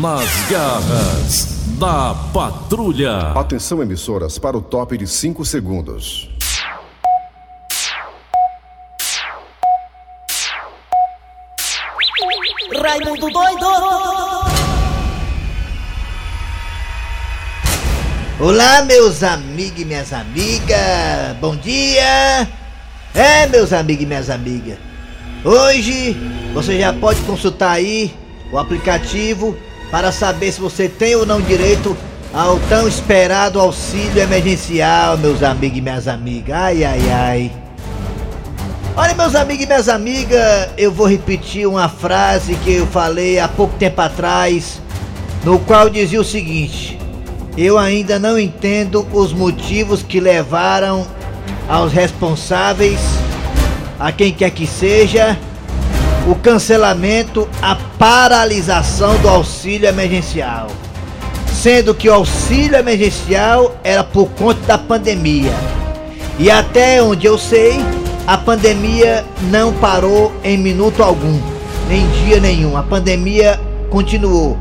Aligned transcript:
Nas 0.00 0.28
garras 0.50 1.46
da 1.78 2.14
patrulha. 2.32 3.32
Atenção, 3.32 3.80
emissoras, 3.80 4.38
para 4.38 4.56
o 4.56 4.62
top 4.62 4.98
de 4.98 5.06
5 5.06 5.44
segundos. 5.44 6.30
Raimundo 12.82 13.30
doido! 13.30 13.66
Olá, 18.40 18.82
meus 18.82 19.22
amigos 19.22 19.80
e 19.80 19.84
minhas 19.84 20.12
amigas, 20.12 21.36
bom 21.40 21.54
dia! 21.54 22.48
É, 23.14 23.46
meus 23.48 23.72
amigos 23.72 24.02
e 24.02 24.06
minhas 24.06 24.28
amigas, 24.28 24.78
hoje 25.44 26.16
você 26.52 26.80
já 26.80 26.92
pode 26.92 27.20
consultar 27.20 27.72
aí 27.72 28.12
o 28.50 28.58
aplicativo 28.58 29.56
para 29.94 30.10
saber 30.10 30.50
se 30.50 30.60
você 30.60 30.88
tem 30.88 31.14
ou 31.14 31.24
não 31.24 31.40
direito 31.40 31.96
ao 32.32 32.58
tão 32.68 32.88
esperado 32.88 33.60
auxílio 33.60 34.20
emergencial, 34.20 35.16
meus 35.16 35.40
amigos 35.40 35.78
e 35.78 35.80
minhas 35.80 36.08
amigas. 36.08 36.52
Ai, 36.52 36.82
ai, 36.82 37.10
ai. 37.12 37.52
Olha, 38.96 39.14
meus 39.14 39.36
amigos 39.36 39.62
e 39.62 39.66
minhas 39.68 39.88
amigas, 39.88 40.68
eu 40.76 40.90
vou 40.90 41.06
repetir 41.06 41.68
uma 41.68 41.88
frase 41.88 42.56
que 42.56 42.74
eu 42.74 42.88
falei 42.88 43.38
há 43.38 43.46
pouco 43.46 43.76
tempo 43.78 44.00
atrás, 44.00 44.80
no 45.44 45.60
qual 45.60 45.88
dizia 45.88 46.20
o 46.20 46.24
seguinte: 46.24 46.98
Eu 47.56 47.78
ainda 47.78 48.18
não 48.18 48.36
entendo 48.36 49.06
os 49.12 49.32
motivos 49.32 50.02
que 50.02 50.18
levaram 50.18 51.06
aos 51.68 51.92
responsáveis, 51.92 52.98
a 53.96 54.10
quem 54.10 54.32
quer 54.32 54.50
que 54.50 54.66
seja, 54.66 55.38
o 56.26 56.34
cancelamento, 56.34 57.48
a 57.60 57.76
paralisação 57.98 59.16
do 59.18 59.28
auxílio 59.28 59.88
emergencial. 59.88 60.68
Sendo 61.52 61.94
que 61.94 62.08
o 62.08 62.14
auxílio 62.14 62.76
emergencial 62.76 63.76
era 63.84 64.02
por 64.02 64.28
conta 64.30 64.60
da 64.66 64.78
pandemia. 64.78 65.52
E 66.38 66.50
até 66.50 67.02
onde 67.02 67.26
eu 67.26 67.38
sei, 67.38 67.78
a 68.26 68.36
pandemia 68.36 69.24
não 69.50 69.72
parou 69.72 70.32
em 70.42 70.58
minuto 70.58 71.02
algum, 71.02 71.40
nem 71.88 72.06
dia 72.24 72.40
nenhum. 72.40 72.76
A 72.76 72.82
pandemia 72.82 73.60
continuou. 73.90 74.58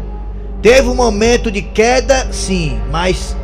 Teve 0.62 0.88
um 0.88 0.96
momento 0.96 1.52
de 1.52 1.62
queda, 1.62 2.28
sim, 2.32 2.80
mas 2.92 3.36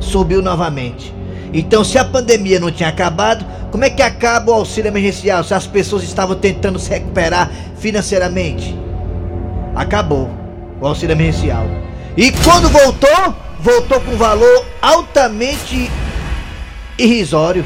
subiu 0.00 0.42
novamente. 0.42 1.15
Então, 1.52 1.84
se 1.84 1.98
a 1.98 2.04
pandemia 2.04 2.60
não 2.60 2.70
tinha 2.70 2.88
acabado, 2.88 3.44
como 3.70 3.84
é 3.84 3.90
que 3.90 4.02
acaba 4.02 4.52
o 4.52 4.54
auxílio 4.54 4.88
emergencial 4.88 5.44
se 5.44 5.54
as 5.54 5.66
pessoas 5.66 6.02
estavam 6.02 6.36
tentando 6.36 6.78
se 6.78 6.90
recuperar 6.90 7.50
financeiramente? 7.78 8.76
Acabou 9.74 10.30
o 10.80 10.86
auxílio 10.86 11.14
emergencial. 11.14 11.66
E 12.16 12.32
quando 12.32 12.68
voltou, 12.68 13.34
voltou 13.60 14.00
com 14.00 14.16
valor 14.16 14.64
altamente 14.80 15.90
irrisório. 16.98 17.64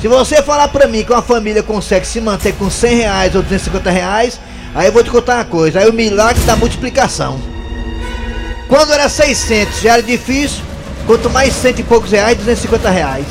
Se 0.00 0.08
você 0.08 0.42
falar 0.42 0.68
pra 0.68 0.86
mim 0.86 1.02
que 1.02 1.12
uma 1.12 1.22
família 1.22 1.62
consegue 1.62 2.06
se 2.06 2.20
manter 2.20 2.52
com 2.54 2.68
100 2.68 2.96
reais 2.96 3.34
ou 3.34 3.42
250 3.42 3.90
reais, 3.90 4.40
aí 4.74 4.86
eu 4.86 4.92
vou 4.92 5.02
te 5.02 5.10
contar 5.10 5.36
uma 5.36 5.44
coisa, 5.44 5.80
aí 5.80 5.88
o 5.88 5.92
milagre 5.92 6.42
da 6.44 6.56
multiplicação. 6.56 7.40
Quando 8.68 8.92
era 8.92 9.08
600 9.08 9.80
já 9.80 9.94
era 9.94 10.02
difícil, 10.02 10.62
quanto 11.06 11.30
mais 11.30 11.52
cento 11.54 11.80
e 11.80 11.82
poucos 11.82 12.10
reais, 12.10 12.36
250 12.38 12.90
reais. 12.90 13.26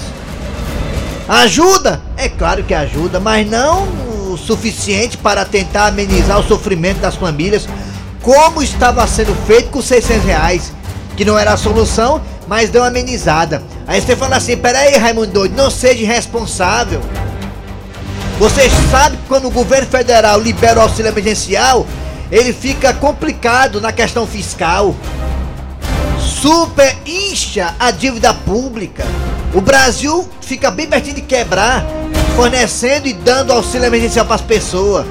Ajuda? 1.28 2.02
É 2.18 2.28
claro 2.28 2.64
que 2.64 2.74
ajuda, 2.74 3.20
mas 3.20 3.50
não 3.50 3.88
o 4.32 4.38
suficiente 4.38 5.18
para 5.18 5.46
tentar 5.46 5.88
amenizar 5.88 6.40
o 6.40 6.48
sofrimento 6.48 7.00
das 7.00 7.16
famílias, 7.16 7.68
como 8.22 8.62
estava 8.62 9.06
sendo 9.08 9.36
feito 9.46 9.70
com 9.70 9.82
600 9.82 10.26
reais, 10.26 10.74
que 11.16 11.24
não 11.24 11.38
era 11.38 11.54
a 11.54 11.58
solução, 11.58 12.22
mas 12.48 12.70
deu 12.70 12.82
uma 12.82 12.88
amenizada. 12.88 13.64
Aí 13.88 14.02
você 14.02 14.16
fala 14.16 14.38
assim: 14.38 14.58
peraí, 14.58 14.98
Raimundo 14.98 15.28
doido, 15.28 15.56
não 15.56 15.70
seja 15.70 16.02
irresponsável. 16.02 17.02
Você 18.40 18.70
sabe 18.92 19.18
que 19.18 19.24
quando 19.28 19.48
o 19.48 19.52
governo 19.52 19.88
federal 19.88 20.40
libera 20.40 20.80
o 20.80 20.84
auxílio 20.84 21.10
emergencial, 21.10 21.86
ele 22.32 22.52
fica 22.52 22.94
complicado 22.94 23.80
na 23.80 23.92
questão 23.92 24.26
fiscal. 24.26 24.96
Super 26.44 26.98
incha 27.06 27.74
a 27.80 27.90
dívida 27.90 28.34
pública. 28.34 29.06
O 29.54 29.62
Brasil 29.62 30.28
fica 30.42 30.70
bem 30.70 30.86
pertinho 30.86 31.16
de 31.16 31.22
quebrar, 31.22 31.86
fornecendo 32.36 33.08
e 33.08 33.14
dando 33.14 33.54
auxílio 33.54 33.86
emergencial 33.86 34.26
para 34.26 34.36
as 34.36 34.42
pessoas. 34.42 35.06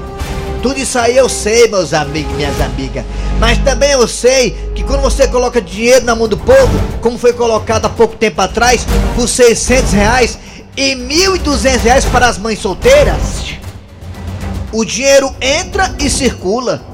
Tudo 0.62 0.78
isso 0.78 0.98
aí 0.98 1.16
eu 1.16 1.30
sei, 1.30 1.68
meus 1.68 1.94
amigos 1.94 2.36
minhas 2.36 2.60
amigas. 2.60 3.06
Mas 3.40 3.56
também 3.56 3.92
eu 3.92 4.06
sei 4.06 4.50
que 4.74 4.84
quando 4.84 5.00
você 5.00 5.26
coloca 5.26 5.58
dinheiro 5.58 6.04
na 6.04 6.14
mão 6.14 6.28
do 6.28 6.36
povo, 6.36 6.78
como 7.00 7.16
foi 7.16 7.32
colocado 7.32 7.86
há 7.86 7.88
pouco 7.88 8.14
tempo 8.14 8.42
atrás, 8.42 8.86
por 9.16 9.26
600 9.26 9.90
reais 9.90 10.38
e 10.76 10.94
1.200 10.94 11.78
reais 11.78 12.04
para 12.04 12.28
as 12.28 12.36
mães 12.36 12.58
solteiras, 12.58 13.54
o 14.70 14.84
dinheiro 14.84 15.34
entra 15.40 15.94
e 15.98 16.10
circula. 16.10 16.91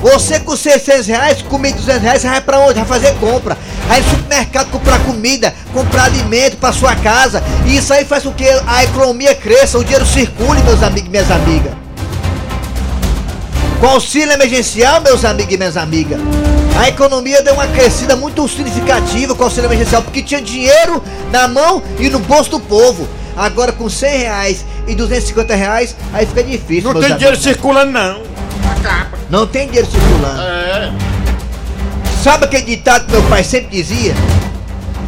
Você 0.00 0.38
com 0.38 0.56
600 0.56 1.06
reais, 1.06 1.42
com 1.42 1.58
1.200 1.58 1.98
reais, 1.98 2.22
você 2.22 2.28
vai 2.28 2.40
pra 2.40 2.60
onde? 2.60 2.74
Vai 2.74 2.84
fazer 2.84 3.14
compra. 3.14 3.58
Vai 3.88 4.00
no 4.00 4.10
supermercado 4.10 4.70
comprar 4.70 4.98
comida, 5.00 5.54
comprar 5.72 6.04
alimento 6.04 6.56
para 6.56 6.72
sua 6.72 6.94
casa. 6.94 7.42
E 7.66 7.76
isso 7.76 7.92
aí 7.92 8.04
faz 8.04 8.22
com 8.22 8.32
que 8.32 8.48
a 8.66 8.84
economia 8.84 9.34
cresça, 9.34 9.78
o 9.78 9.82
dinheiro 9.82 10.06
circule, 10.06 10.62
meus 10.62 10.82
amigos 10.82 11.08
e 11.08 11.10
minhas 11.10 11.30
amigas. 11.30 11.72
Com 13.80 13.86
auxílio 13.86 14.32
emergencial, 14.32 15.00
meus 15.00 15.24
amigos 15.24 15.54
e 15.54 15.56
minhas 15.56 15.76
amigas, 15.76 16.20
a 16.80 16.88
economia 16.88 17.42
deu 17.42 17.54
uma 17.54 17.66
crescida 17.66 18.14
muito 18.14 18.46
significativa 18.48 19.34
com 19.34 19.42
o 19.42 19.44
auxílio 19.44 19.68
emergencial, 19.68 20.02
porque 20.02 20.22
tinha 20.22 20.40
dinheiro 20.40 21.02
na 21.32 21.48
mão 21.48 21.82
e 21.98 22.08
no 22.08 22.20
bolso 22.20 22.50
do 22.50 22.60
povo. 22.60 23.08
Agora 23.36 23.70
com 23.70 23.88
100 23.88 24.18
reais 24.18 24.64
e 24.86 24.94
250 24.96 25.54
reais, 25.54 25.94
aí 26.12 26.26
fica 26.26 26.42
difícil. 26.42 26.92
Não 26.92 27.00
tem 27.00 27.16
dinheiro 27.16 27.36
circulando, 27.36 27.92
não. 27.92 28.22
Acaba. 28.76 29.18
Não 29.30 29.46
tem 29.46 29.66
dinheiro 29.66 29.88
circulando. 29.90 30.40
É. 30.40 30.92
Sabe 32.22 32.44
aquele 32.46 32.64
ditado 32.64 33.06
que 33.06 33.12
meu 33.12 33.22
pai 33.24 33.44
sempre 33.44 33.68
dizia? 33.76 34.14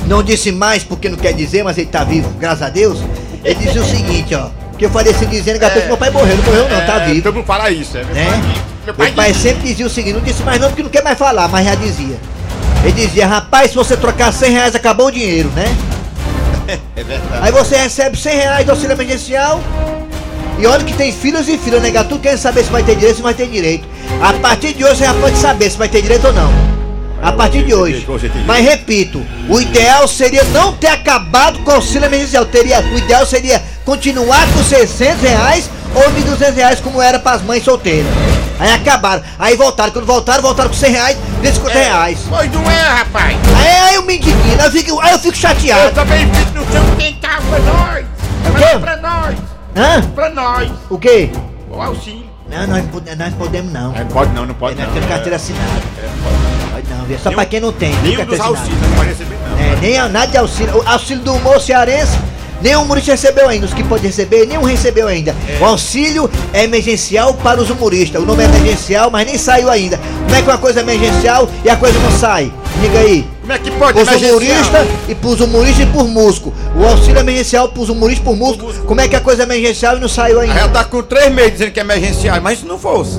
Não 0.07 0.23
disse 0.23 0.51
mais 0.53 0.83
porque 0.83 1.09
não 1.09 1.17
quer 1.17 1.33
dizer, 1.33 1.63
mas 1.63 1.77
ele 1.79 1.87
tá 1.89 2.05
vivo, 2.05 2.29
graças 2.39 2.63
a 2.63 2.69
Deus. 2.69 2.99
Ele 3.45 3.55
dizia 3.55 3.83
o 3.83 3.85
seguinte, 3.85 4.35
ó. 4.35 4.49
Que 4.79 4.87
eu 4.87 4.91
falei 4.91 5.13
assim 5.13 5.27
dizendo, 5.27 5.59
que 5.59 5.87
meu 5.87 5.97
pai 5.97 6.11
morreu, 6.11 6.37
não 6.37 6.45
morreu 6.45 6.69
não, 6.69 6.87
tá 6.87 7.01
vivo. 7.01 7.23
Todo 7.23 7.35
mundo 7.35 7.47
fala 7.47 7.71
isso, 7.71 7.99
é. 7.99 8.05
Meu 8.05 8.15
Né? 8.15 8.25
pai, 8.25 8.41
meu 8.87 8.95
pai 8.95 9.07
Meu 9.07 9.15
pai 9.15 9.35
sempre 9.35 9.69
dizia 9.69 9.87
o 9.87 9.91
seguinte, 9.91 10.15
não 10.15 10.23
disse 10.23 10.43
mais 10.43 10.61
não 10.61 10.69
porque 10.69 10.83
não 10.83 10.91
quer 10.91 11.03
mais 11.05 11.19
falar, 11.19 11.49
mas 11.49 11.67
já 11.67 11.75
dizia. 11.75 12.17
Ele 12.83 12.93
dizia, 12.93 13.27
rapaz, 13.27 13.71
se 13.71 13.77
você 13.77 13.97
trocar 13.97 14.33
100 14.33 14.53
reais 14.53 14.75
acabou 14.75 15.07
o 15.09 15.11
dinheiro, 15.11 15.51
né? 15.51 15.65
É 16.97 17.03
verdade. 17.03 17.41
Aí 17.43 17.51
você 17.51 17.77
recebe 17.77 18.17
100 18.17 18.37
reais 18.37 18.65
do 18.65 18.71
auxílio 18.71 18.93
emergencial 18.95 19.61
e 20.61 20.67
olha 20.67 20.85
que 20.85 20.93
tem 20.93 21.13
filhos 21.13 21.49
e 21.49 21.57
filhas, 21.57 21.83
né? 21.83 21.91
Tu 22.05 22.19
quer 22.19 22.37
saber 22.37 22.65
se 22.65 22.71
vai 22.71 22.83
ter 22.83 22.95
direito, 22.97 23.17
se 23.17 23.23
vai 23.23 23.35
ter 23.35 23.47
direito. 23.49 23.89
A 24.23 24.33
partir 24.35 24.75
de 24.75 24.85
hoje 24.85 24.97
você 24.97 25.05
já 25.05 25.15
pode 25.15 25.37
saber 25.39 25.71
se 25.71 25.79
vai 25.79 25.89
ter 25.89 26.03
direito 26.03 26.27
ou 26.27 26.33
não. 26.33 26.51
A 27.23 27.33
partir 27.33 27.65
de 27.65 27.75
hoje. 27.75 28.07
Mas 28.47 28.65
repito, 28.65 29.25
o 29.49 29.61
ideal 29.61 30.09
seria 30.09 30.43
não 30.45 30.73
ter 30.75 30.89
acabado 30.89 31.59
com 31.61 31.71
o 31.71 31.75
auxílio 31.75 32.07
emergencial. 32.07 32.47
Teria, 32.47 32.81
o 32.81 32.99
ideal 32.99 33.27
seria 33.27 33.63
continuar 33.85 34.47
com 34.53 34.63
600 34.65 35.21
reais 35.23 35.71
ou 35.95 36.03
1.200 36.03 36.55
reais 36.55 36.81
como 36.81 37.01
era 37.01 37.19
para 37.19 37.37
as 37.37 37.43
mães 37.43 37.63
solteiras. 37.63 38.11
Aí 38.59 38.71
acabaram. 38.73 39.23
Aí 39.39 39.57
voltaram. 39.57 39.93
Quando 39.93 40.07
voltaram, 40.07 40.43
voltaram 40.43 40.69
com 40.71 40.77
100 40.77 40.93
reais, 40.93 41.17
250 41.43 41.79
reais. 41.79 42.19
Pois 42.29 42.53
não 42.53 42.71
é, 42.71 42.77
rapaz. 42.83 43.37
Aí, 43.57 43.69
aí 43.89 43.95
eu 43.95 44.03
me 44.03 44.17
indigno, 44.17 44.43
aí 44.59 44.67
eu 44.67 44.71
fico, 44.73 45.01
aí 45.01 45.13
eu 45.13 45.19
fico 45.19 45.35
Eu 45.35 45.41
chateado. 45.41 45.95
também 45.95 46.27
fico 46.35 46.59
no 46.59 46.73
seu 46.73 46.97
quintal 46.97 47.41
pra 47.49 47.59
nós. 47.61 48.81
pra 48.81 48.97
nós. 48.99 49.37
Hã? 49.77 50.03
Pra 50.15 50.31
nós. 50.31 50.71
O 50.89 50.99
quê? 50.99 51.31
O 51.71 51.81
auxílio. 51.81 52.29
Não, 52.51 52.67
nós, 52.67 52.85
nós 53.17 53.35
podemos 53.35 53.73
não. 53.73 53.95
É, 53.95 54.03
pode 54.05 54.33
não, 54.33 54.45
não 54.45 54.55
pode 54.55 54.75
nós 54.77 54.87
não. 54.87 54.93
temos 54.95 55.09
carteira 55.09 55.35
É, 55.35 55.37
assinada. 55.37 55.65
é, 55.99 56.09
pode. 56.23 56.71
Pode 56.73 56.87
não, 56.99 57.05
viu? 57.07 57.19
só 57.19 57.25
Nenhum- 57.31 57.37
pra 57.37 57.45
quem 57.47 57.61
não 57.61 57.73
tem. 57.73 57.95
Nenhum 58.03 58.25
dos 58.25 58.41
auxílios 58.41 58.81
não 58.83 58.91
pode 58.97 59.09
receber, 59.11 59.37
não. 59.49 59.59
É, 59.59 59.77
nem 59.81 59.99
a- 59.99 60.09
nada 60.09 60.27
de 60.27 60.37
auxílio. 60.37 60.77
O 60.77 60.89
auxílio 60.89 61.23
do 61.23 61.35
humor 61.35 61.61
cearense, 61.61 62.19
nenhum 62.61 62.83
humorista 62.83 63.13
recebeu 63.13 63.49
ainda. 63.49 63.67
Os 63.67 63.75
que 63.75 63.85
pode 63.85 64.05
receber, 64.05 64.47
nenhum 64.47 64.65
recebeu 64.65 65.07
ainda. 65.07 65.35
O 65.61 65.65
auxílio 65.65 66.29
é 66.53 66.65
emergencial 66.65 67.35
para 67.35 67.61
os 67.61 67.71
humoristas. 67.71 68.21
O 68.21 68.27
nome 68.27 68.43
é 68.43 68.47
emergencial, 68.47 69.11
mas 69.13 69.25
nem 69.27 69.39
saiu 69.39 69.71
ainda. 69.71 69.99
Como 70.25 70.35
é 70.35 70.43
que 70.43 70.49
uma 70.49 70.59
coisa 70.59 70.81
é 70.81 70.83
emergencial 70.83 71.49
e 71.65 71.71
a 71.71 71.77
coisa 71.77 71.97
não 72.01 72.11
sai? 72.19 72.53
Diga 72.81 72.99
aí. 72.99 73.29
Como 73.41 73.53
é 73.53 73.59
que 73.59 73.71
pode? 73.73 73.93
Pros 73.93 74.23
humoristas 74.23 74.89
e 75.09 75.15
pros 75.15 75.41
humoristas 75.41 75.87
e 75.87 75.87
por 75.91 76.09
músico. 76.09 76.53
O 76.77 76.87
auxílio 76.87 77.21
emergencial 77.21 77.69
pros 77.69 77.89
humoristas 77.89 78.23
e 78.23 78.25
por 78.25 78.37
músico. 78.37 78.73
Como 78.87 79.01
é 79.01 79.09
que 79.09 79.17
a 79.17 79.21
coisa 79.21 79.43
é 79.43 79.45
emergencial 79.45 79.97
e 79.97 80.01
não 80.01 80.09
saiu 80.09 80.41
ainda? 80.41 80.55
ela 80.55 80.69
tá 80.69 80.85
com 80.85 81.03
três 81.03 81.33
meses 81.33 81.53
dizendo 81.53 81.73
que 81.73 81.81
é 81.81 81.83
emergencial, 81.83 82.41
mas 82.41 82.61
se 82.61 82.67
não 82.67 82.79
fosse. 82.79 83.19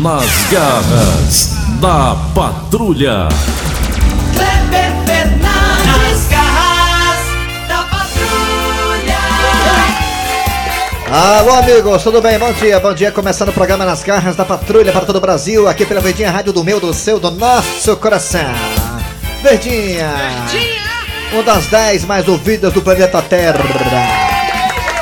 Nas 0.00 0.52
garras 0.52 1.50
da 1.80 2.16
patrulha. 2.34 3.28
Alô, 11.10 11.54
amigos, 11.54 12.02
tudo 12.02 12.20
bem? 12.20 12.38
Bom 12.38 12.52
dia, 12.52 12.78
bom 12.78 12.92
dia. 12.92 13.10
Começando 13.10 13.48
o 13.48 13.52
programa 13.52 13.86
Nas 13.86 14.02
Garras 14.02 14.36
da 14.36 14.44
Patrulha 14.44 14.92
para 14.92 15.06
todo 15.06 15.16
o 15.16 15.20
Brasil, 15.20 15.66
aqui 15.66 15.86
pela 15.86 16.02
Verdinha 16.02 16.30
Rádio 16.30 16.52
do 16.52 16.62
meu, 16.62 16.78
do 16.78 16.92
seu, 16.92 17.18
do 17.18 17.30
nosso 17.30 17.96
coração. 17.96 18.44
Verdinha! 19.42 20.06
Verdinha! 20.50 20.82
Uma 21.32 21.42
das 21.42 21.66
10 21.66 22.04
mais 22.04 22.28
ouvidas 22.28 22.74
do 22.74 22.82
planeta 22.82 23.22
Terra. 23.22 23.58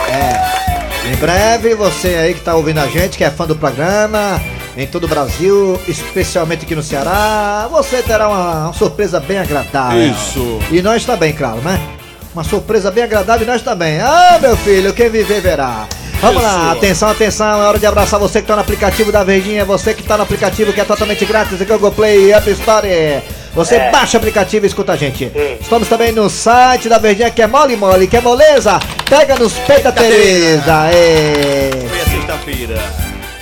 É. 0.08 1.08
Em 1.12 1.16
breve, 1.16 1.74
você 1.74 2.08
aí 2.08 2.34
que 2.34 2.40
tá 2.40 2.54
ouvindo 2.54 2.78
a 2.78 2.86
gente, 2.86 3.18
que 3.18 3.24
é 3.24 3.30
fã 3.30 3.44
do 3.44 3.56
programa, 3.56 4.40
em 4.76 4.86
todo 4.86 5.04
o 5.04 5.08
Brasil, 5.08 5.80
especialmente 5.88 6.64
aqui 6.64 6.76
no 6.76 6.84
Ceará, 6.84 7.66
você 7.68 8.00
terá 8.00 8.28
uma, 8.28 8.64
uma 8.66 8.72
surpresa 8.72 9.18
bem 9.18 9.38
agradável. 9.38 10.06
Isso. 10.12 10.60
E 10.70 10.80
nós 10.80 11.04
também, 11.04 11.32
claro, 11.32 11.60
né? 11.62 11.95
Uma 12.36 12.44
surpresa 12.44 12.90
bem 12.90 13.02
agradável 13.02 13.46
e 13.46 13.50
nós 13.50 13.62
também. 13.62 13.98
Ah, 13.98 14.38
meu 14.38 14.54
filho, 14.58 14.92
quem 14.92 15.08
viver 15.08 15.40
verá. 15.40 15.86
Vamos 16.20 16.42
lá, 16.42 16.72
atenção, 16.72 17.08
atenção, 17.08 17.62
é 17.62 17.64
hora 17.64 17.78
de 17.78 17.86
abraçar 17.86 18.20
você 18.20 18.42
que 18.42 18.46
tá 18.46 18.54
no 18.54 18.60
aplicativo 18.60 19.10
da 19.10 19.24
Verdinha, 19.24 19.64
você 19.64 19.94
que 19.94 20.02
tá 20.02 20.18
no 20.18 20.22
aplicativo 20.22 20.70
que 20.70 20.78
é 20.78 20.84
totalmente 20.84 21.24
grátis, 21.24 21.58
Google 21.62 21.92
Play, 21.92 22.34
App 22.34 22.50
Store. 22.50 23.22
Você 23.54 23.78
baixa 23.90 24.18
o 24.18 24.20
aplicativo 24.20 24.66
e 24.66 24.68
escuta 24.68 24.92
a 24.92 24.96
gente. 24.96 25.32
Estamos 25.58 25.88
também 25.88 26.12
no 26.12 26.28
site 26.28 26.90
da 26.90 26.98
Verdinha 26.98 27.30
que 27.30 27.40
é 27.40 27.46
mole 27.46 27.74
mole, 27.74 28.06
que 28.06 28.18
é 28.18 28.20
moleza. 28.20 28.78
Pega 29.08 29.36
nos 29.36 29.54
peita 29.54 29.90
Tereza. 29.90 30.90
É. 30.92 31.70
Foi 31.88 32.00
a 32.02 32.04
sexta-feira. 32.04 32.78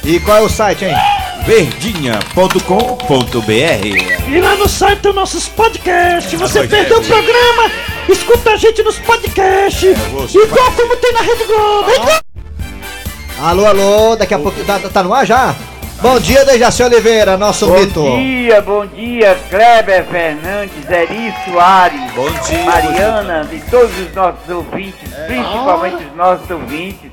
E 0.05 0.21
qual 0.21 0.39
é 0.39 0.43
o 0.43 0.49
site, 0.49 0.85
hein? 0.85 0.95
Verdinha.com.br 1.45 4.29
E 4.29 4.41
lá 4.41 4.55
no 4.55 4.69
site 4.69 5.01
tem 5.01 5.13
nossos 5.13 5.49
podcasts. 5.49 6.39
Você 6.39 6.61
é, 6.61 6.67
perdeu 6.69 7.01
o 7.01 7.03
é. 7.03 7.05
programa? 7.05 7.94
Escuta 8.09 8.51
a 8.51 8.57
gente 8.57 8.83
nos 8.83 8.99
podcasts. 8.99 9.97
Igual 10.35 10.73
como 10.73 10.97
tem 10.97 11.13
na 11.13 11.21
Rede 11.21 11.45
Globo. 11.45 11.91
Alô, 13.41 13.67
alô, 13.67 14.17
daqui 14.17 14.35
a 14.35 14.39
pouco 14.39 14.63
tá, 14.65 14.79
tá 14.79 15.03
no 15.03 15.13
ar 15.13 15.27
já? 15.27 15.55
Bom 16.01 16.19
dia, 16.21 16.45
Dejaci 16.45 16.83
Oliveira, 16.83 17.37
nosso 17.37 17.67
mito. 17.71 18.03
Bom 18.03 18.19
dia, 18.19 18.61
bom 18.61 18.87
dia, 18.87 19.39
Kleber 19.49 20.05
Fernandes, 20.05 20.91
Eri 20.91 21.33
Soares, 21.45 22.13
Bom 22.15 22.29
dia, 22.47 22.65
Mariana 22.65 23.49
e 23.51 23.59
todos 23.71 23.97
os 23.99 24.13
nossos 24.15 24.49
ouvintes, 24.51 25.09
principalmente 25.27 26.05
os 26.05 26.17
nossos 26.17 26.51
ouvintes. 26.51 27.11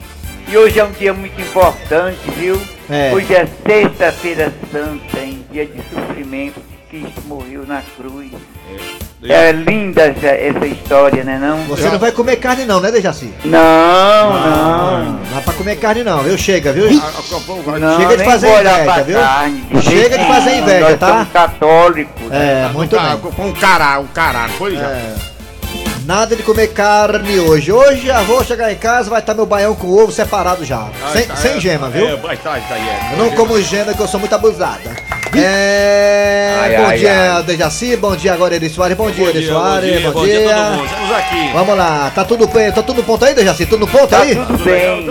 E 0.47 0.57
hoje 0.57 0.79
é 0.79 0.83
um 0.83 0.91
dia 0.91 1.13
muito 1.13 1.39
importante, 1.39 2.19
viu? 2.35 2.61
É. 2.89 3.13
Hoje 3.13 3.33
é 3.33 3.47
sexta-feira 3.65 4.53
santa, 4.71 5.19
em 5.19 5.45
dia 5.51 5.65
de 5.65 5.81
sofrimento, 5.89 6.59
que 6.89 6.99
Cristo 6.99 7.21
morreu 7.27 7.65
na 7.65 7.81
cruz. 7.95 8.31
É 8.69 9.10
linda 9.21 10.01
essa, 10.01 10.27
essa 10.27 10.65
história, 10.65 11.23
né 11.23 11.37
não? 11.39 11.63
Você 11.65 11.87
não 11.89 11.99
vai 11.99 12.11
comer 12.11 12.37
carne 12.37 12.65
não, 12.65 12.79
né, 12.79 12.91
Dejaci? 12.91 13.31
Não, 13.45 14.33
não. 14.33 15.05
Não 15.05 15.19
dá 15.35 15.41
pra 15.41 15.53
comer 15.53 15.75
carne 15.75 16.03
não, 16.03 16.23
viu? 16.23 16.37
Chega, 16.37 16.73
viu? 16.73 16.89
Não, 16.89 17.97
Chega 17.99 18.17
de 18.17 18.23
fazer 18.23 18.47
inveja, 18.47 19.03
viu? 19.03 19.19
carne, 19.19 19.61
de 19.61 19.81
Chega 19.83 20.17
de 20.17 20.25
fazer 20.25 20.55
inveja, 20.57 20.89
nós 20.89 20.99
tá? 20.99 21.07
somos 21.07 21.29
católicos. 21.31 22.31
É, 22.31 22.69
muito 22.73 22.99
bem. 22.99 23.17
Com 23.17 23.45
um 23.47 23.53
cará, 23.53 23.99
um 23.99 24.07
cará, 24.07 24.47
não 24.47 24.55
foi 24.55 24.75
já? 24.75 24.87
É. 24.87 25.13
Nada 26.05 26.35
de 26.35 26.41
comer 26.41 26.67
carne 26.73 27.39
hoje. 27.39 27.71
Hoje 27.71 28.07
eu 28.07 28.25
vou 28.25 28.43
chegar 28.43 28.71
em 28.71 28.75
casa, 28.75 29.09
vai 29.09 29.19
estar 29.19 29.35
meu 29.35 29.45
baião 29.45 29.75
com 29.75 29.87
ovo 29.87 30.11
separado 30.11 30.65
já. 30.65 30.89
sem, 31.13 31.27
tá, 31.27 31.35
sem 31.35 31.51
é, 31.57 31.59
gema, 31.59 31.89
viu? 31.89 32.07
É, 32.07 32.15
vai 32.15 32.35
tá, 32.37 32.59
tá, 32.59 32.75
é. 32.75 33.13
Eu 33.13 33.17
não 33.17 33.31
como 33.31 33.61
gema 33.61 33.93
que 33.93 33.99
eu 33.99 34.07
sou 34.07 34.19
muito 34.19 34.33
abusada. 34.33 34.89
É. 35.33 36.57
Ai, 36.61 36.75
bom 36.77 36.85
ai, 36.85 36.97
dia, 36.97 37.33
ai. 37.37 37.43
Dejaci. 37.43 37.95
Bom 37.95 38.15
dia 38.15 38.33
agora, 38.33 38.55
Eri 38.55 38.69
Soares. 38.69 38.97
Bom 38.97 39.09
dia, 39.09 39.29
Eri 39.29 39.47
Soares. 39.47 40.03
bom 40.11 40.25
dia, 40.25 40.41
todo 40.41 40.71
mundo. 40.77 40.85
Estamos 40.85 41.11
aqui. 41.11 41.51
Vamos 41.53 41.77
lá, 41.77 42.11
tá 42.13 42.25
tudo 42.25 42.47
bem? 42.47 42.71
Tá 42.71 42.83
tudo 42.83 42.97
no 42.97 43.03
ponto 43.03 43.25
aí, 43.25 43.33
Dejaci? 43.33 43.65
Tudo 43.65 43.81
no 43.81 43.87
ponto 43.87 44.07
Tá 44.07 44.19
aí? 44.21 44.35
tudo 44.35 44.57
bem. 44.63 45.07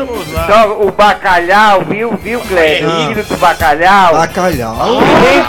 Só 0.46 0.72
o 0.80 0.90
bacalhau, 0.92 1.82
viu, 1.88 2.16
viu, 2.16 2.40
Cleber? 2.40 2.84
Ah. 2.88 3.08
O 3.08 3.08
quilo 3.08 3.24
do 3.24 3.36
bacalhau, 3.38 4.12
Bacalhau. 4.14 5.00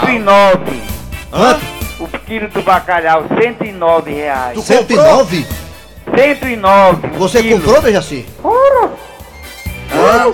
109. 0.06 0.82
Quanto? 1.30 1.62
O 2.00 2.08
quilo 2.26 2.48
do 2.48 2.62
bacalhau, 2.62 3.24
109 3.40 4.12
reais. 4.12 4.58
109? 4.64 5.46
109. 6.16 7.06
o 7.08 7.18
Você 7.18 7.42
quilo. 7.42 7.60
comprou, 7.60 7.82
Dejaci? 7.82 8.26
Hã? 9.94 10.32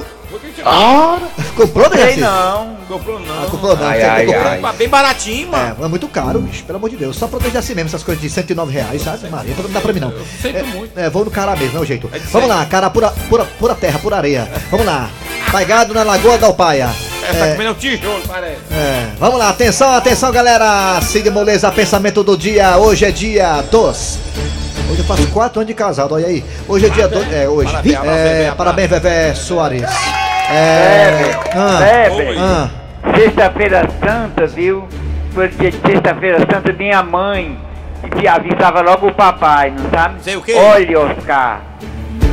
Comprou, 1.56 1.88
Sei 1.90 1.98
Dejaci? 1.98 2.20
não. 2.20 2.76
Comprou 2.88 3.18
não. 3.20 3.42
Ah, 3.42 3.46
comprou 3.50 3.76
não, 3.76 3.86
Ai, 3.86 4.02
ai, 4.02 4.26
comprou. 4.26 4.46
ai. 4.46 4.60
Tá 4.60 4.72
bem 4.72 4.88
baratinho, 4.88 5.48
mano. 5.48 5.76
É, 5.80 5.84
é 5.84 5.88
muito 5.88 6.08
caro, 6.08 6.40
bicho, 6.40 6.64
pelo 6.64 6.78
amor 6.78 6.90
de 6.90 6.96
Deus. 6.96 7.16
Só 7.16 7.26
proteger 7.26 7.58
assim 7.58 7.74
mesmo, 7.74 7.88
essas 7.88 8.02
coisas 8.02 8.22
de 8.22 8.30
109 8.30 8.72
reais, 8.72 9.02
sabe, 9.02 9.28
Maria? 9.28 9.54
Não 9.58 9.70
dá 9.70 9.80
pra 9.80 9.92
mim, 9.92 10.00
não. 10.00 10.12
sinto 10.40 10.56
é, 10.56 10.62
muito. 10.62 10.98
É, 10.98 11.10
vou 11.10 11.24
no 11.24 11.30
cará 11.30 11.56
mesmo, 11.56 11.78
é 11.78 11.80
o 11.80 11.84
jeito. 11.84 12.08
É 12.12 12.18
Vamos 12.18 12.48
lá, 12.48 12.64
cara 12.66 12.88
pura, 12.90 13.10
pura, 13.28 13.44
pura 13.58 13.74
terra, 13.74 13.98
pura 13.98 14.16
areia. 14.16 14.48
Vamos 14.70 14.86
lá. 14.86 15.10
Taigado 15.50 15.92
na 15.94 16.02
Lagoa 16.02 16.38
da 16.38 16.46
Alpaia. 16.46 16.88
Essa 17.28 17.44
É, 17.46 17.52
comendo 17.52 17.72
um 17.72 17.74
tijolo, 17.74 18.22
parece. 18.26 18.56
é, 18.70 19.08
vamos 19.18 19.38
lá, 19.38 19.48
atenção, 19.50 19.92
atenção, 19.92 20.30
galera. 20.32 21.00
Cid 21.02 21.28
Moleza, 21.30 21.70
pensamento 21.72 22.22
do 22.22 22.36
dia. 22.36 22.76
Hoje 22.78 23.04
é 23.04 23.10
dia 23.10 23.60
dos. 23.70 24.18
Hoje 24.90 25.00
eu 25.00 25.04
faço 25.04 25.26
quatro 25.28 25.60
anos 25.60 25.66
de 25.68 25.74
casado, 25.74 26.14
olha 26.14 26.26
aí. 26.28 26.42
Hoje 26.66 26.86
é 26.86 26.88
dia 26.88 27.06
2. 27.08 27.30
É, 27.32 27.46
hoje. 27.48 27.70
Parabéns, 27.70 27.98
É, 28.04 28.52
parabéns, 28.56 28.88
Vevé 28.90 29.34
Soares. 29.34 29.82
É. 30.50 31.30
Ah, 31.54 31.76
Kleber, 31.78 32.28
Oi. 32.28 32.36
ah, 32.38 32.70
Sexta-feira 33.16 33.88
Santa, 34.00 34.46
viu? 34.46 34.86
Foi 35.32 35.48
dia 35.48 35.70
de 35.70 35.78
Sexta-feira 35.78 36.38
Santa, 36.40 36.72
minha 36.72 37.02
mãe 37.02 37.58
que 38.18 38.26
avisava 38.26 38.80
logo 38.80 39.08
o 39.08 39.14
papai, 39.14 39.70
não 39.70 39.90
sabe? 39.90 40.22
Sei 40.22 40.36
o 40.36 40.42
quê? 40.42 40.54
Olha, 40.54 41.00
Oscar, 41.00 41.60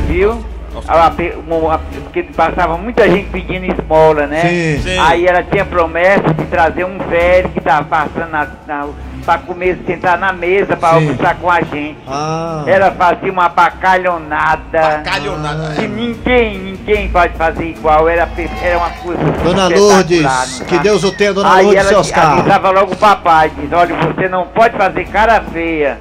viu? 0.06 0.44
Ela 0.88 1.10
Porque 1.10 2.22
passava 2.34 2.76
muita 2.76 3.08
gente 3.08 3.30
pedindo 3.30 3.64
esmola, 3.64 4.26
né? 4.26 4.42
Sim. 4.42 4.82
Sim. 4.82 4.98
Aí 4.98 5.26
ela 5.26 5.42
tinha 5.42 5.64
promessa 5.64 6.34
de 6.34 6.44
trazer 6.46 6.84
um 6.84 6.98
velho 6.98 7.48
que 7.50 7.60
tava 7.60 7.84
passando 7.84 8.30
na, 8.30 8.46
na, 8.66 8.86
pra 9.26 9.38
comer, 9.38 9.78
sentar 9.86 10.16
na 10.16 10.32
mesa 10.32 10.76
pra 10.76 10.90
Sim. 10.90 10.94
almoçar 10.94 11.34
com 11.36 11.50
a 11.50 11.60
gente. 11.60 11.98
ah. 12.08 12.62
Ela 12.66 12.90
fazia 12.92 13.30
uma 13.32 13.48
bacalhonada. 13.48 15.02
Calhonada. 15.04 15.74
Que 15.74 15.86
ninguém, 15.88 16.58
ninguém 16.58 17.08
pode 17.10 17.34
fazer 17.34 17.64
igual. 17.70 18.08
Era, 18.08 18.28
era 18.62 18.78
uma 18.78 18.90
coisa. 18.90 19.22
Dona 19.22 19.62
espetacular, 19.64 19.78
Lourdes, 19.96 20.22
não 20.22 20.66
que 20.66 20.74
sabe? 20.74 20.78
Deus 20.78 21.04
o 21.04 21.12
tenha, 21.12 21.34
Dona 21.34 21.54
Aí 21.54 21.64
Lourdes, 21.66 21.86
ela 21.90 22.00
Oscar. 22.00 22.38
avisava 22.38 22.70
logo 22.70 22.92
o 22.92 22.96
papai, 22.96 23.50
diz, 23.58 23.72
olha, 23.72 23.94
você 23.96 24.28
não 24.28 24.46
pode 24.46 24.76
fazer 24.76 25.04
cara 25.08 25.40
feia, 25.52 25.98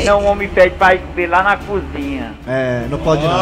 senão 0.00 0.22
o 0.22 0.24
homem 0.24 0.48
pede 0.48 0.74
pra 0.76 0.94
ir 0.94 1.00
comer 1.00 1.26
lá 1.26 1.42
na 1.42 1.56
cozinha. 1.58 2.32
É, 2.48 2.86
não 2.88 2.98
pode 2.98 3.22
não. 3.22 3.38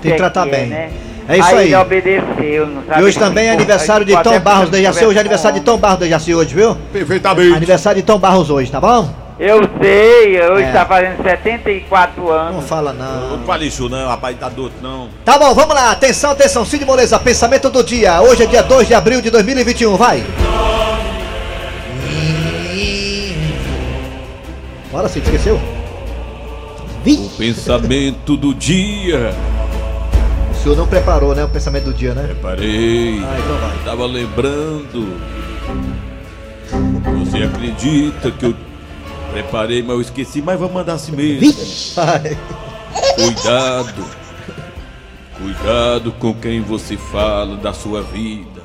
Tem 0.00 0.12
que 0.12 0.16
tratar 0.18 0.46
é, 0.46 0.50
bem. 0.50 0.66
né? 0.66 0.90
É 1.30 1.38
isso 1.38 1.54
aí. 1.54 1.66
ele 1.68 1.76
obedeceu, 1.76 2.66
não 2.66 2.82
sabe? 2.84 3.00
E 3.00 3.04
hoje 3.04 3.18
também 3.18 3.46
é 3.46 3.52
aniversário 3.52 4.04
de 4.04 4.20
Tom 4.20 4.40
Barros 4.40 4.64
com 4.64 4.70
Dejaci. 4.72 5.04
Hoje 5.04 5.16
é 5.16 5.20
aniversário 5.20 5.58
de 5.60 5.64
Tom 5.64 5.76
Barros 5.78 5.98
Dejaci 6.00 6.34
hoje, 6.34 6.52
viu? 6.54 6.76
Perfeitamente. 6.92 7.54
Aniversário 7.54 8.00
de 8.02 8.06
Tom 8.06 8.18
Barros 8.18 8.50
hoje, 8.50 8.68
tá 8.70 8.80
bom? 8.80 9.08
Eu 9.38 9.60
sei, 9.80 10.42
hoje 10.42 10.64
É. 10.64 10.72
tá 10.72 10.84
fazendo 10.84 11.22
74 11.22 12.20
Não 12.22 12.30
anos. 12.32 12.64
fala 12.68 12.92
Não 12.92 13.38
não. 13.38 13.46
fale 13.46 13.68
isso 13.68 13.88
não, 13.88 14.08
rapaz, 14.08 14.36
tá 14.38 14.48
doido 14.48 14.74
não. 14.82 15.08
Tá 15.24 15.38
bom, 15.38 15.54
vamos 15.54 15.72
lá. 15.74 15.92
Atenção, 15.92 16.32
atenção. 16.32 16.64
Cid 16.64 16.84
Moleza, 16.84 17.18
pensamento 17.18 17.70
do 17.70 17.82
dia. 17.84 18.20
Hoje 18.20 18.42
é 18.42 18.46
dia 18.46 18.62
2 18.64 18.88
de 18.88 18.94
abril 18.94 19.22
de 19.22 19.30
2021. 19.30 19.96
Vai. 19.96 20.22
Bora, 24.90 25.08
Cid, 25.08 25.24
esqueceu? 25.26 25.60
O 27.06 27.28
pensamento 27.38 28.36
do 28.36 28.52
dia. 28.52 29.32
O 30.60 30.62
senhor 30.62 30.76
não 30.76 30.86
preparou, 30.86 31.34
né? 31.34 31.42
O 31.42 31.48
pensamento 31.48 31.84
do 31.84 31.94
dia, 31.94 32.12
né? 32.12 32.26
Reparei. 32.28 33.18
Ah, 33.24 33.38
então 33.38 33.56
vai. 33.56 33.78
Tava 33.82 34.04
lembrando. 34.04 35.18
Você 37.24 37.44
acredita 37.44 38.30
que 38.30 38.44
eu 38.44 38.54
preparei, 39.32 39.80
mas 39.80 39.90
eu 39.92 40.00
esqueci, 40.02 40.42
mas 40.42 40.60
vou 40.60 40.70
mandar 40.70 40.92
assim 40.92 41.12
mesmo. 41.12 41.50
Cuidado. 43.16 44.04
Cuidado 45.38 46.12
com 46.12 46.34
quem 46.34 46.60
você 46.60 46.94
fala 46.94 47.56
da 47.56 47.72
sua 47.72 48.02
vida. 48.02 48.60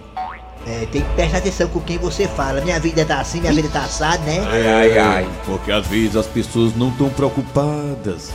É, 0.67 0.85
tem 0.91 1.01
que 1.01 1.09
prestar 1.13 1.37
atenção 1.37 1.69
com 1.69 1.79
quem 1.79 1.97
você 1.97 2.27
fala. 2.27 2.59
Minha 2.59 2.77
vida 2.77 3.05
tá 3.05 3.21
assim, 3.21 3.39
minha 3.39 3.53
vida 3.53 3.69
tá 3.69 3.85
assada, 3.85 4.21
né? 4.25 4.45
ai, 4.51 4.97
ai. 4.97 5.29
Porque 5.45 5.71
às 5.71 5.87
vezes 5.87 6.17
as 6.17 6.27
pessoas 6.27 6.75
não 6.75 6.89
estão 6.89 7.07
preocupadas. 7.07 8.33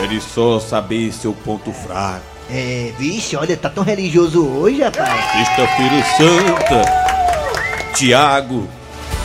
Querem 0.00 0.20
só 0.22 0.58
saber 0.58 1.12
seu 1.12 1.34
ponto 1.34 1.70
fraco. 1.70 2.33
É, 2.56 2.92
vixe, 2.96 3.34
olha, 3.34 3.56
tá 3.56 3.68
tão 3.68 3.82
religioso 3.82 4.46
hoje, 4.46 4.80
rapaz. 4.80 5.10
Sexta-feira 5.32 6.04
Santa. 6.16 7.04
Tiago, 7.96 8.68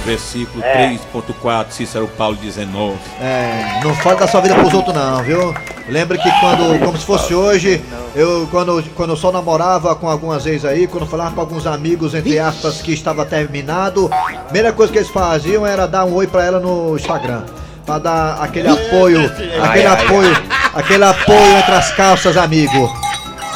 versículo 0.04 0.64
3.4, 0.64 1.70
Cícero 1.70 2.08
Paulo 2.08 2.36
19. 2.38 2.98
É, 3.22 3.82
não 3.84 3.94
fale 3.98 4.18
da 4.20 4.28
sua 4.28 4.42
vida 4.42 4.56
pros 4.56 4.74
outros 4.74 4.96
não, 4.96 5.22
viu? 5.22 5.54
Lembre 5.88 6.18
que 6.18 6.32
quando, 6.40 6.84
como 6.84 6.98
se 6.98 7.06
fosse 7.06 7.36
hoje, 7.36 7.80
eu 8.16 8.48
quando, 8.50 8.84
quando 8.96 9.12
eu 9.12 9.18
só 9.18 9.32
namorava 9.32 9.96
com 9.96 10.10
algumas 10.10 10.44
vezes 10.44 10.66
aí, 10.66 10.88
quando 10.88 11.04
eu 11.04 11.10
falava 11.10 11.36
com 11.36 11.42
alguns 11.42 11.68
amigos, 11.68 12.16
entre 12.16 12.40
aspas, 12.40 12.82
que 12.82 12.94
estava 12.94 13.26
terminado, 13.26 14.10
a 14.12 14.42
primeira 14.46 14.74
coisa 14.74 14.92
que 14.92 14.98
eles 14.98 15.10
faziam 15.12 15.68
era 15.68 15.88
dar 15.88 16.04
um 16.04 16.16
oi 16.16 16.26
pra 16.26 16.44
ela 16.44 16.60
no 16.60 16.96
Instagram. 16.96 17.44
Pra 17.86 18.00
dar 18.00 18.42
aquele 18.42 18.70
apoio, 18.70 19.32
aquele 19.64 19.88
apoio, 19.88 20.44
aquele 20.74 21.04
apoio 21.04 21.58
entre 21.58 21.76
as 21.76 21.92
calças, 21.92 22.36
amigo. 22.36 23.09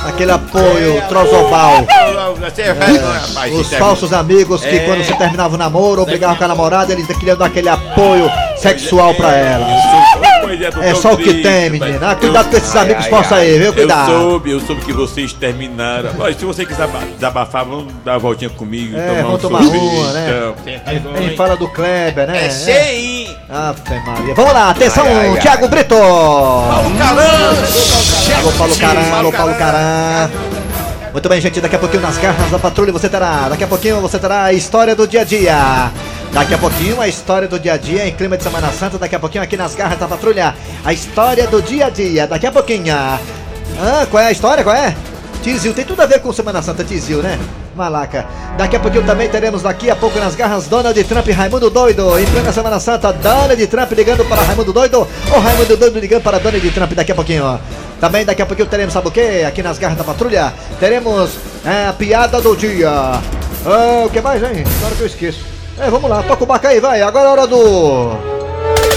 Aquele 0.06 0.32
apoio 0.32 1.02
trozobal. 1.08 1.86
Você 2.40 2.62
é? 2.64 2.74
Os 3.52 3.68
Você 3.68 3.76
é- 3.76 3.80
falsos 3.80 4.12
amigos 4.14 4.62
que 4.62 4.76
É. 4.76 4.80
quando 4.80 5.04
se 5.04 5.14
terminava 5.18 5.56
o 5.56 5.58
namoro, 5.58 6.02
obrigavam 6.02 6.36
com 6.36 6.44
a 6.44 6.48
namorada, 6.48 6.92
eles 6.94 7.06
queriam 7.08 7.38
dar 7.38 7.46
aquele 7.46 7.70
apoio 7.70 8.30
sexual 8.58 9.14
pra 9.16 9.36
ela. 9.36 9.68
É, 10.82 10.94
só 10.94 11.14
o 11.14 11.18
que 11.18 11.36
tem, 11.42 11.70
mas 11.72 11.80
menina. 11.80 12.12
Ah, 12.12 12.16
Cuidado 12.16 12.50
com 12.50 12.58
esses 12.58 12.76
amigos 12.76 13.06
falsos 13.08 13.32
aí, 13.34 13.58
viu? 13.58 13.74
Cuidado. 13.74 14.12
Eu 14.12 14.20
soube, 14.20 14.52
eu 14.52 14.60
soube 14.60 14.82
que 14.82 14.94
vocês 14.94 15.34
terminaram. 15.34 16.12
Olha, 16.20 16.34
se 16.38 16.46
você 16.46 16.66
quiser 16.66 16.88
ba- 16.88 17.00
desabafar, 17.16 17.66
vamos 17.66 17.92
dar 18.04 18.14
uma 18.14 18.20
voltinha 18.20 18.50
comigo. 18.50 18.96
É, 18.98 19.08
tomar 19.08 19.20
um 19.20 19.24
vamos 19.24 19.42
tomar 19.42 19.64
sorvete, 19.64 19.82
uma, 19.84 20.12
né? 20.12 20.26
então. 20.30 20.56
Tem 20.64 20.82
gente 21.18 21.30
hein? 21.32 21.38
fala 21.38 21.56
do 21.56 21.68
Kleber, 21.70 22.28
né? 22.28 22.46
É 22.46 22.50
cheio! 22.52 23.23
Ave 23.50 24.00
Maria. 24.06 24.34
Vamos 24.36 24.54
lá, 24.54 24.70
atenção, 24.70 25.06
Ai, 25.06 25.30
ai, 25.30 25.40
Thiago 25.40 25.66
ai. 25.66 25.70
Brito. 25.70 25.96
Caramba! 26.98 27.24
Alô, 28.40 28.52
Paulo 28.58 28.76
Caran, 28.78 29.16
alô, 29.16 29.32
Paulo 29.32 29.56
Caran. 29.56 30.30
Muito 31.12 31.30
bem, 31.30 31.40
gente, 31.40 31.62
daqui 31.62 31.76
a 31.76 31.80
pouquinho 31.80 32.02
nas 32.02 32.18
garras 32.18 32.50
da 32.50 32.58
patrulha 32.58 32.92
você 32.92 33.08
terá. 33.08 33.48
Daqui 33.50 33.64
a 33.64 33.68
pouquinho 33.68 34.02
você 34.02 34.18
terá 34.18 34.46
a 34.46 34.54
história 34.54 34.96
do 34.96 35.08
dia 35.08 35.22
a 35.22 35.24
dia. 35.24 35.92
Daqui 36.32 36.56
a 36.56 36.58
pouquinho 36.58 37.00
a 37.00 37.08
história 37.08 37.48
do 37.48 37.60
dia 37.60 37.74
a 37.74 37.78
dia 37.78 38.08
em 38.08 38.12
clima 38.14 38.36
de 38.36 38.44
Semana 38.44 38.72
Santa. 38.72 38.98
Daqui 38.98 39.16
a 39.16 39.20
pouquinho 39.20 39.44
aqui 39.44 39.56
nas 39.56 39.76
garras 39.76 40.00
da 40.00 40.08
patrulha. 40.08 40.56
A 40.84 40.92
história 40.92 41.46
do 41.46 41.62
dia 41.62 41.86
a 41.86 41.90
dia. 41.92 42.26
Daqui 42.26 42.48
a 42.48 42.52
pouquinho. 42.52 42.96
Ah, 42.96 44.08
qual 44.10 44.24
é 44.24 44.28
a 44.28 44.32
história? 44.32 44.64
Qual 44.64 44.76
é? 44.76 44.96
Tizil, 45.44 45.74
tem 45.74 45.86
tudo 45.86 46.02
a 46.02 46.06
ver 46.06 46.20
com 46.20 46.34
Semana 46.34 46.62
Santa, 46.62 46.84
Tizil, 46.84 47.22
né? 47.22 47.38
Malaca. 47.76 48.26
Daqui 48.58 48.76
a 48.76 48.80
pouquinho 48.80 49.04
também 49.06 49.30
teremos 49.30 49.62
daqui 49.62 49.90
a 49.90 49.96
pouco 49.96 50.20
nas 50.20 50.36
garras 50.36 50.68
Donald 50.68 51.04
Trump 51.04 51.28
e 51.28 51.32
Raimundo 51.32 51.70
Doido. 51.70 52.18
Em 52.20 52.26
plena 52.26 52.52
Semana 52.52 52.80
Santa, 52.80 53.12
Donald 53.12 53.68
Trump 53.68 53.92
ligando 53.92 54.26
para 54.26 54.42
Raimundo 54.42 54.74
Doido 54.74 55.08
ou 55.34 55.40
Raimundo 55.40 55.78
Doido 55.78 56.00
ligando 56.00 56.24
para 56.24 56.40
Donald 56.40 56.72
Trump 56.72 56.92
daqui 56.94 57.12
a 57.12 57.16
pouquinho, 57.16 57.46
ó. 57.46 57.58
Também 58.00 58.26
daqui 58.26 58.42
a 58.42 58.46
pouquinho 58.46 58.68
teremos, 58.68 58.94
sabe 58.94 59.08
o 59.08 59.12
que? 59.12 59.44
Aqui 59.44 59.64
nas 59.64 59.78
garras 59.78 59.98
da 59.98 60.04
patrulha, 60.04 60.54
teremos 60.80 61.32
é, 61.66 61.88
a 61.88 61.94
piada 61.94 62.42
do 62.42 62.56
dia. 62.56 62.90
Ah, 63.66 64.04
o 64.06 64.10
que 64.10 64.20
mais, 64.22 64.44
hein? 64.44 64.64
Agora 64.80 64.96
que 64.96 65.02
eu 65.02 65.08
esqueço. 65.08 65.46
É, 65.80 65.90
vamos 65.90 66.10
lá, 66.10 66.22
toca 66.24 66.44
o 66.44 66.48
baca 66.48 66.70
aí, 66.70 66.80
vai. 66.80 67.02
Agora 67.02 67.30
é 67.30 67.32
hora 67.32 67.48
do. 67.48 68.33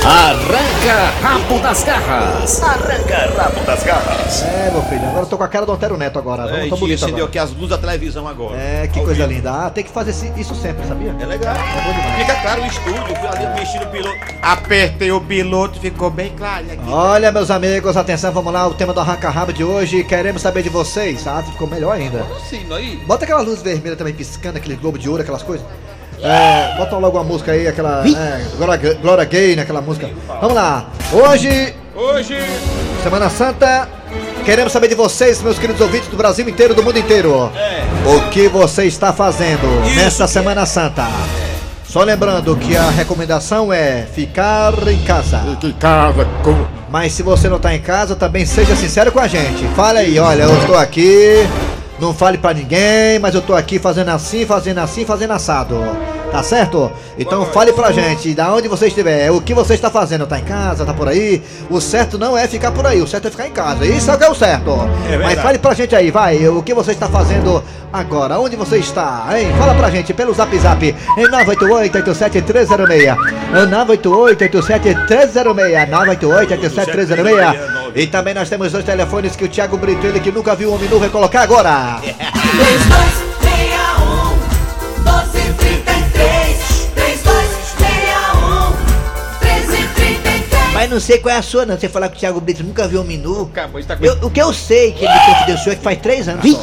Arranca 0.05 1.11
rabo 1.21 1.59
das 1.59 1.83
garras. 1.83 2.63
Arranca 2.63 3.33
rabo 3.37 3.61
das 3.65 3.83
garras. 3.83 4.43
É, 4.45 4.71
meu 4.71 4.83
filho, 4.83 5.03
agora 5.05 5.23
eu 5.23 5.27
tô 5.27 5.37
com 5.37 5.43
a 5.43 5.49
cara 5.49 5.67
do 5.67 5.73
Antero 5.73 5.97
Neto 5.97 6.17
agora. 6.19 6.45
É, 6.45 6.47
Vamos, 6.53 6.67
e 6.67 6.71
tô 6.71 6.77
bonito 6.77 6.97
acendeu 6.97 7.17
agora. 7.25 7.29
aqui 7.29 7.39
as 7.41 7.51
luzes 7.51 7.71
da 7.71 7.79
televisão 7.79 8.29
agora. 8.29 8.57
É, 8.57 8.87
que 8.87 8.99
Ao 9.01 9.05
coisa 9.05 9.27
vivo. 9.27 9.37
linda. 9.39 9.67
Ah, 9.67 9.71
tem 9.71 9.83
que 9.83 9.91
fazer 9.91 10.13
isso 10.37 10.55
sempre, 10.55 10.87
sabia? 10.87 11.15
É 11.19 11.27
legal. 11.27 11.55
É 11.57 11.83
bom 11.85 11.93
demais. 11.93 12.19
Fica 12.21 12.35
claro 12.41 12.63
o 12.63 12.67
estúdio, 12.67 13.17
fui 13.17 13.29
ali 13.29 13.61
mexendo 13.61 13.83
o 13.83 13.87
piloto. 13.91 14.17
Apertei 14.43 15.11
o 15.13 15.21
piloto, 15.21 15.81
ficou 15.81 16.11
bem 16.11 16.33
claro 16.37 16.65
aqui. 16.67 16.89
Olha, 16.89 17.33
meus 17.33 17.51
amigos, 17.51 17.97
atenção, 17.97 18.31
vamos 18.33 18.53
lá, 18.53 18.67
o 18.69 18.75
tema 18.75 18.93
do 18.95 19.01
arranca-rabo 19.01 19.53
de 19.53 19.65
hoje. 19.65 20.05
Queremos 20.05 20.41
saber 20.43 20.63
de 20.63 20.69
vocês. 20.69 21.27
Ah, 21.27 21.43
ficou 21.43 21.67
melhor 21.67 21.93
ainda. 21.93 22.25
Sim, 22.49 22.65
aí. 22.73 22.97
Bota 23.07 23.25
aquela 23.25 23.41
luz 23.41 23.61
vermelha 23.61 23.97
também 23.97 24.15
piscando, 24.15 24.57
aquele 24.59 24.77
globo 24.77 24.99
de 24.99 25.09
ouro, 25.09 25.23
aquelas 25.23 25.43
coisas. 25.43 25.67
É, 26.23 26.75
bota 26.77 26.97
logo 26.97 27.19
uma 27.19 27.25
música 27.25 27.53
aí, 27.53 27.67
aquela. 27.69 28.05
É, 28.07 28.45
Glória, 28.57 28.95
Glória 28.95 29.25
Gay, 29.25 29.57
naquela 29.57 29.81
música. 29.81 30.09
Vamos 30.41 30.55
lá. 30.55 30.87
Hoje, 31.13 31.75
Hoje. 31.99 32.37
Semana 33.03 33.31
Santa, 33.31 33.89
queremos 34.45 34.71
saber 34.71 34.89
de 34.89 34.95
vocês, 34.95 35.41
meus 35.41 35.59
queridos 35.59 35.81
ouvintes 35.81 36.09
do 36.09 36.17
Brasil 36.17 36.47
inteiro, 36.47 36.75
do 36.75 36.83
mundo 36.83 36.99
inteiro. 36.99 37.51
É. 37.57 37.85
O 38.07 38.29
que 38.29 38.49
você 38.49 38.85
está 38.85 39.15
fazendo 39.15 39.67
Isso 39.87 39.97
nesta 39.97 40.27
que 40.27 40.31
Semana 40.31 40.67
Santa? 40.67 41.07
Só 41.89 42.03
lembrando 42.03 42.55
que 42.55 42.77
a 42.77 42.91
recomendação 42.91 43.73
é 43.73 44.07
ficar 44.13 44.75
em 44.89 44.99
casa. 45.05 45.41
Que 45.59 45.73
casa, 45.73 46.27
com... 46.43 46.67
Mas 46.91 47.13
se 47.15 47.23
você 47.23 47.49
não 47.49 47.59
tá 47.59 47.75
em 47.75 47.81
casa, 47.81 48.15
também 48.15 48.45
seja 48.45 48.77
sincero 48.77 49.11
com 49.11 49.21
a 49.21 49.27
gente. 49.27 49.67
Fale 49.69 50.01
aí, 50.01 50.19
olha, 50.19 50.43
eu 50.43 50.59
estou 50.59 50.77
aqui, 50.77 51.49
não 51.99 52.13
fale 52.13 52.39
pra 52.39 52.53
ninguém, 52.53 53.19
mas 53.19 53.35
eu 53.35 53.43
tô 53.43 53.55
aqui 53.55 53.79
fazendo 53.79 54.11
assim, 54.11 54.45
fazendo 54.45 54.79
assim, 54.79 55.05
fazendo 55.05 55.33
assado. 55.33 55.77
Tá 56.31 56.43
certo? 56.43 56.91
Então 57.19 57.47
fale 57.47 57.73
pra 57.73 57.93
gente, 57.93 58.35
da 58.35 58.53
onde 58.53 58.69
você 58.69 58.89
estiver, 58.89 59.31
o 59.31 59.41
que 59.41 59.55
você 59.55 59.75
está 59.75 59.89
fazendo, 59.89 60.27
tá 60.27 60.39
em 60.39 60.45
casa, 60.45 60.85
tá 60.85 60.93
por 60.93 61.09
aí? 61.09 61.43
O 61.71 61.81
certo 61.81 62.19
não 62.19 62.37
é 62.37 62.47
ficar 62.47 62.73
por 62.73 62.85
aí, 62.85 63.01
o 63.01 63.07
certo 63.07 63.29
é 63.29 63.31
ficar 63.31 63.47
em 63.47 63.53
casa. 63.53 63.87
Isso 63.87 64.11
é 64.11 64.15
o 64.15 64.19
que 64.19 64.25
é 64.25 64.29
o 64.29 64.35
certo. 64.35 64.77
verdade. 64.77 65.23
mas 65.23 65.41
fale 65.41 65.59
pra 65.59 65.73
gente 65.73 65.95
aí, 65.95 66.11
vai, 66.11 66.47
o 66.49 66.63
que 66.63 66.75
você 66.75 66.93
está 66.93 67.09
fazendo 67.09 67.63
agora? 67.93 68.39
Onde 68.39 68.57
você 68.57 68.79
está, 68.79 69.27
hein? 69.33 69.49
Fala 69.57 69.75
pra 69.75 69.89
gente 69.89 70.13
pelo 70.13 70.35
Zap 70.35 70.55
Zap 70.59 70.85
em 70.85 71.31
988-87306. 71.31 73.17
988-87306. 73.53 75.89
988-87306. 75.89 77.76
E 77.97 78.07
também 78.07 78.35
nós 78.35 78.51
temos 78.51 78.73
dois 78.73 78.85
telefones 78.85 79.35
que 79.35 79.47
o 79.47 79.49
Thiago 79.49 79.79
Brito, 79.79 80.07
ele 80.07 80.21
que 80.21 80.31
nunca 80.31 80.55
viu 80.55 80.71
um 80.71 80.75
homem 80.75 80.87
nu, 80.87 80.99
vai 80.99 81.09
colocar 81.09 81.41
agora. 81.41 81.97
3261 82.03 84.37
1233 84.99 86.89
3261 86.95 88.71
1333 89.41 90.75
Mas 90.75 90.91
não 90.91 91.01
sei 91.01 91.19
qual 91.21 91.35
é 91.35 91.39
a 91.39 91.43
sua, 91.43 91.65
não. 91.65 91.79
Você 91.79 91.89
falar 91.89 92.11
que 92.11 92.19
o 92.19 92.21
Thiago 92.21 92.39
Brito 92.39 92.63
nunca 92.63 92.87
viu 92.87 93.01
um 93.01 93.03
homem 93.03 93.17
nu. 93.17 93.45
Acabou, 93.51 93.81
está 93.81 93.97
Eu- 93.99 94.19
o 94.21 94.31
que 94.31 94.43
eu 94.43 94.53
sei 94.53 94.93
que 94.93 95.03
ele 95.03 95.15
me 95.15 95.21
confidenciou 95.25 95.73
é 95.73 95.77
que 95.77 95.83
faz 95.83 95.99
três 95.99 96.29
anos. 96.29 96.45
só. 96.53 96.59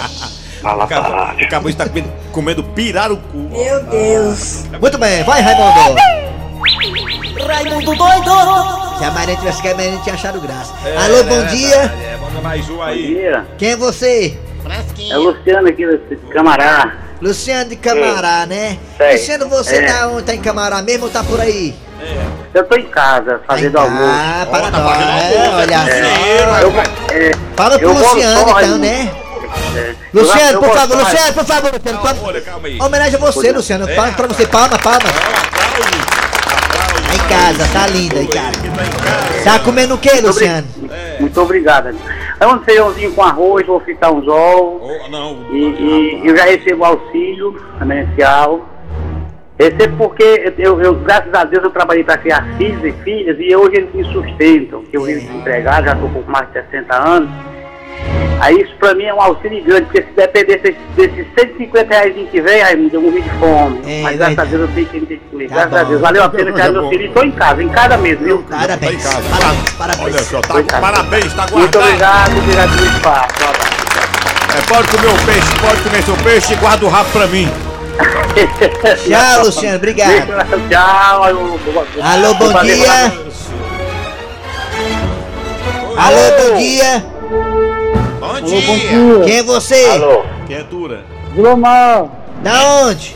O 0.63 1.47
cabo 1.49 1.67
está 1.67 1.89
comendo, 1.89 2.11
comendo 2.31 2.63
pirarucu. 2.63 3.37
Meu 3.49 3.83
Deus 3.85 4.65
Muito 4.79 4.99
bem, 4.99 5.23
vai 5.23 5.41
Raimundo. 5.41 5.95
Raimundo 7.47 7.95
doido 7.95 8.82
Se 8.97 9.03
a 9.05 9.11
Maria 9.11 9.35
tivesse 9.35 9.61
que 9.61 9.67
a 9.67 9.75
Maria 9.75 9.97
tinha 10.03 10.15
achado 10.15 10.39
graça. 10.39 10.73
Alô, 11.03 11.23
bom 11.23 11.45
dia. 11.47 11.75
É, 11.75 12.17
bota 12.19 12.41
mais 12.41 12.69
um 12.69 12.75
Bom 12.77 12.83
aí. 12.83 13.07
dia. 13.15 13.45
Quem 13.57 13.71
é 13.71 13.75
você? 13.75 14.37
É 15.09 15.17
o 15.17 15.23
Luciano 15.23 15.67
aqui 15.67 15.85
desse 15.85 16.15
Camará. 16.31 16.93
Luciano 17.21 17.69
de 17.69 17.75
Camará, 17.75 18.45
né? 18.45 18.77
Sei. 18.97 19.13
Luciano, 19.13 19.49
você 19.49 19.75
É. 19.77 19.85
tá 19.85 20.07
onde? 20.07 20.23
Tá 20.23 20.33
em 20.35 20.41
Camará 20.41 20.81
mesmo 20.81 21.05
ou 21.05 21.11
tá 21.11 21.23
por 21.23 21.39
aí? 21.39 21.75
Eu 22.53 22.63
tô 22.65 22.75
em 22.75 22.85
casa, 22.87 23.41
fazendo 23.47 23.77
almoço. 23.77 24.03
Ah, 24.05 24.45
para 24.49 24.67
Ó, 24.67 24.71
tá 24.71 24.77
nós. 24.79 24.95
fazendo 24.97 25.33
É, 25.33 25.49
olha 25.55 25.77
né? 25.79 26.39
só. 26.39 26.57
Eu, 26.59 26.71
é, 27.17 27.31
Fala 27.55 27.79
pro 27.79 27.93
Luciano, 27.93 28.41
então, 28.41 28.53
Raimundo. 28.53 28.79
né? 28.79 29.11
é, 29.75 29.95
Luciano, 30.13 30.59
por 30.59 30.73
favor, 30.77 30.97
Luciano, 30.97 31.33
por 31.33 31.45
favor, 31.45 31.71
Luciano. 31.73 31.97
Calma, 31.99 32.13
palma- 32.13 32.27
olha, 32.27 32.41
calma 32.41 32.67
aí. 32.67 32.79
Homenagem 32.81 33.15
a 33.15 33.17
você, 33.19 33.51
Luciano. 33.51 33.89
É, 33.89 33.95
Palma 33.95 34.11
pra 34.13 34.27
você, 34.27 34.45
palma, 34.45 34.77
palma. 34.79 34.99
Aplausos. 34.99 36.05
Tá 36.05 36.12
em 37.23 37.29
casa, 37.29 37.67
tá 37.71 37.87
linda 37.87 38.19
aí, 38.19 38.27
cara. 38.27 38.51
Tá 39.43 39.59
comendo 39.59 39.95
o 39.95 39.97
que, 39.97 40.21
Luciano? 40.21 40.67
Muito 41.19 41.41
obrigado. 41.41 41.95
É 42.39 42.47
um 42.47 42.59
feijãozinho 42.61 43.13
com 43.13 43.21
arroz, 43.21 43.65
vou 43.65 43.79
fritar 43.79 44.11
uns 44.11 44.27
ovos. 44.27 44.81
Oh, 44.83 45.09
não. 45.09 45.45
E, 45.51 46.21
e 46.23 46.27
eu 46.27 46.35
já 46.35 46.45
recebo 46.45 46.83
auxílio 46.83 47.55
emergencial. 47.81 48.67
Recebo 49.57 49.97
porque 49.97 50.53
eu, 50.57 50.81
eu, 50.81 50.95
graças 50.95 51.33
a 51.33 51.43
Deus, 51.43 51.63
eu 51.63 51.69
trabalhei 51.69 52.03
para 52.03 52.17
criar 52.17 52.45
filhos 52.57 52.83
e 52.83 52.91
filhas 53.03 53.37
e 53.39 53.55
hoje 53.55 53.77
eles 53.77 53.93
me 53.93 54.03
sustentam. 54.11 54.83
Eu 54.91 55.03
vivo 55.03 55.21
desempregado, 55.21 55.85
já 55.85 55.93
estou 55.93 56.09
com 56.09 56.31
mais 56.31 56.47
de 56.47 56.53
60 56.53 56.95
anos. 56.95 57.29
Aí 58.39 58.59
isso 58.61 58.73
para 58.77 58.93
mim 58.95 59.05
é 59.05 59.13
um 59.13 59.21
auxílio 59.21 59.63
grande, 59.63 59.83
porque 59.83 60.01
se 60.01 60.09
depender 60.17 60.57
desses, 60.57 60.75
desses 60.97 61.25
150 61.39 61.87
reais 61.93 62.13
que 62.29 62.41
vem, 62.41 62.61
aí 62.61 62.89
eu 62.91 63.01
morri 63.01 63.21
de 63.21 63.29
fome. 63.39 63.79
É, 63.87 64.01
Mas 64.01 64.17
graças 64.17 64.39
a. 64.39 64.43
Deus 64.45 64.61
eu 64.63 64.67
tenho 64.75 64.85
que 64.87 64.99
me 64.99 65.17
comer. 65.31 65.47
Tá 65.47 65.55
Graças 65.55 65.73
a 65.73 65.83
bom. 65.83 65.89
Deus. 65.89 66.01
Valeu 66.01 66.23
a 66.23 66.29
pena 66.29 66.51
criar 66.51 66.71
meu 66.71 66.89
filho 66.89 67.03
e 67.03 67.07
estou 67.07 67.23
em 67.23 67.31
casa, 67.31 67.63
em 67.63 67.69
casa 67.69 67.97
mesmo, 67.97 68.25
viu? 68.25 68.43
Parabéns. 68.49 68.79
Tá 69.03 69.09
em 69.09 69.13
casa. 69.13 69.29
Parabéns. 69.29 69.71
Parabéns. 69.77 70.01
Olha 70.15 70.23
só, 70.23 70.41
tá 70.41 70.79
parabéns, 70.81 71.33
tá 71.33 71.45
Muito 71.51 71.77
guardado. 71.79 72.31
obrigado, 72.31 72.37
obrigado 72.39 72.75
pelo 72.75 72.87
espaço. 72.87 73.33
Um. 73.43 74.57
É, 74.57 74.61
pode 74.67 74.87
comer 74.89 75.07
o 75.07 75.25
peixe, 75.25 75.59
pode 75.61 75.81
comer 75.81 76.03
seu 76.03 76.15
peixe 76.17 76.53
e 76.53 76.55
guarda 76.57 76.85
o 76.85 76.89
rabo 76.89 77.09
pra 77.11 77.27
mim. 77.27 77.49
Tchau, 79.07 79.45
Luciano. 79.45 79.75
Obrigado. 79.77 80.27
Tchau. 80.69 81.29
eu- 81.29 81.59
Alô, 82.03 82.33
bom 82.33 82.51
dia. 82.63 82.83
pra- 82.85 83.11
Alô, 85.95 86.49
bom 86.51 86.57
dia. 86.57 87.12
Bom 88.41 88.41
dia. 88.41 89.25
Quem 89.25 89.37
é 89.37 89.43
você? 89.43 89.85
Alô. 89.91 90.23
Quem 90.47 90.55
é 90.57 90.63
dura? 90.63 91.05
Vilomar, 91.33 92.05
Da 92.41 92.63
onde? 92.85 93.15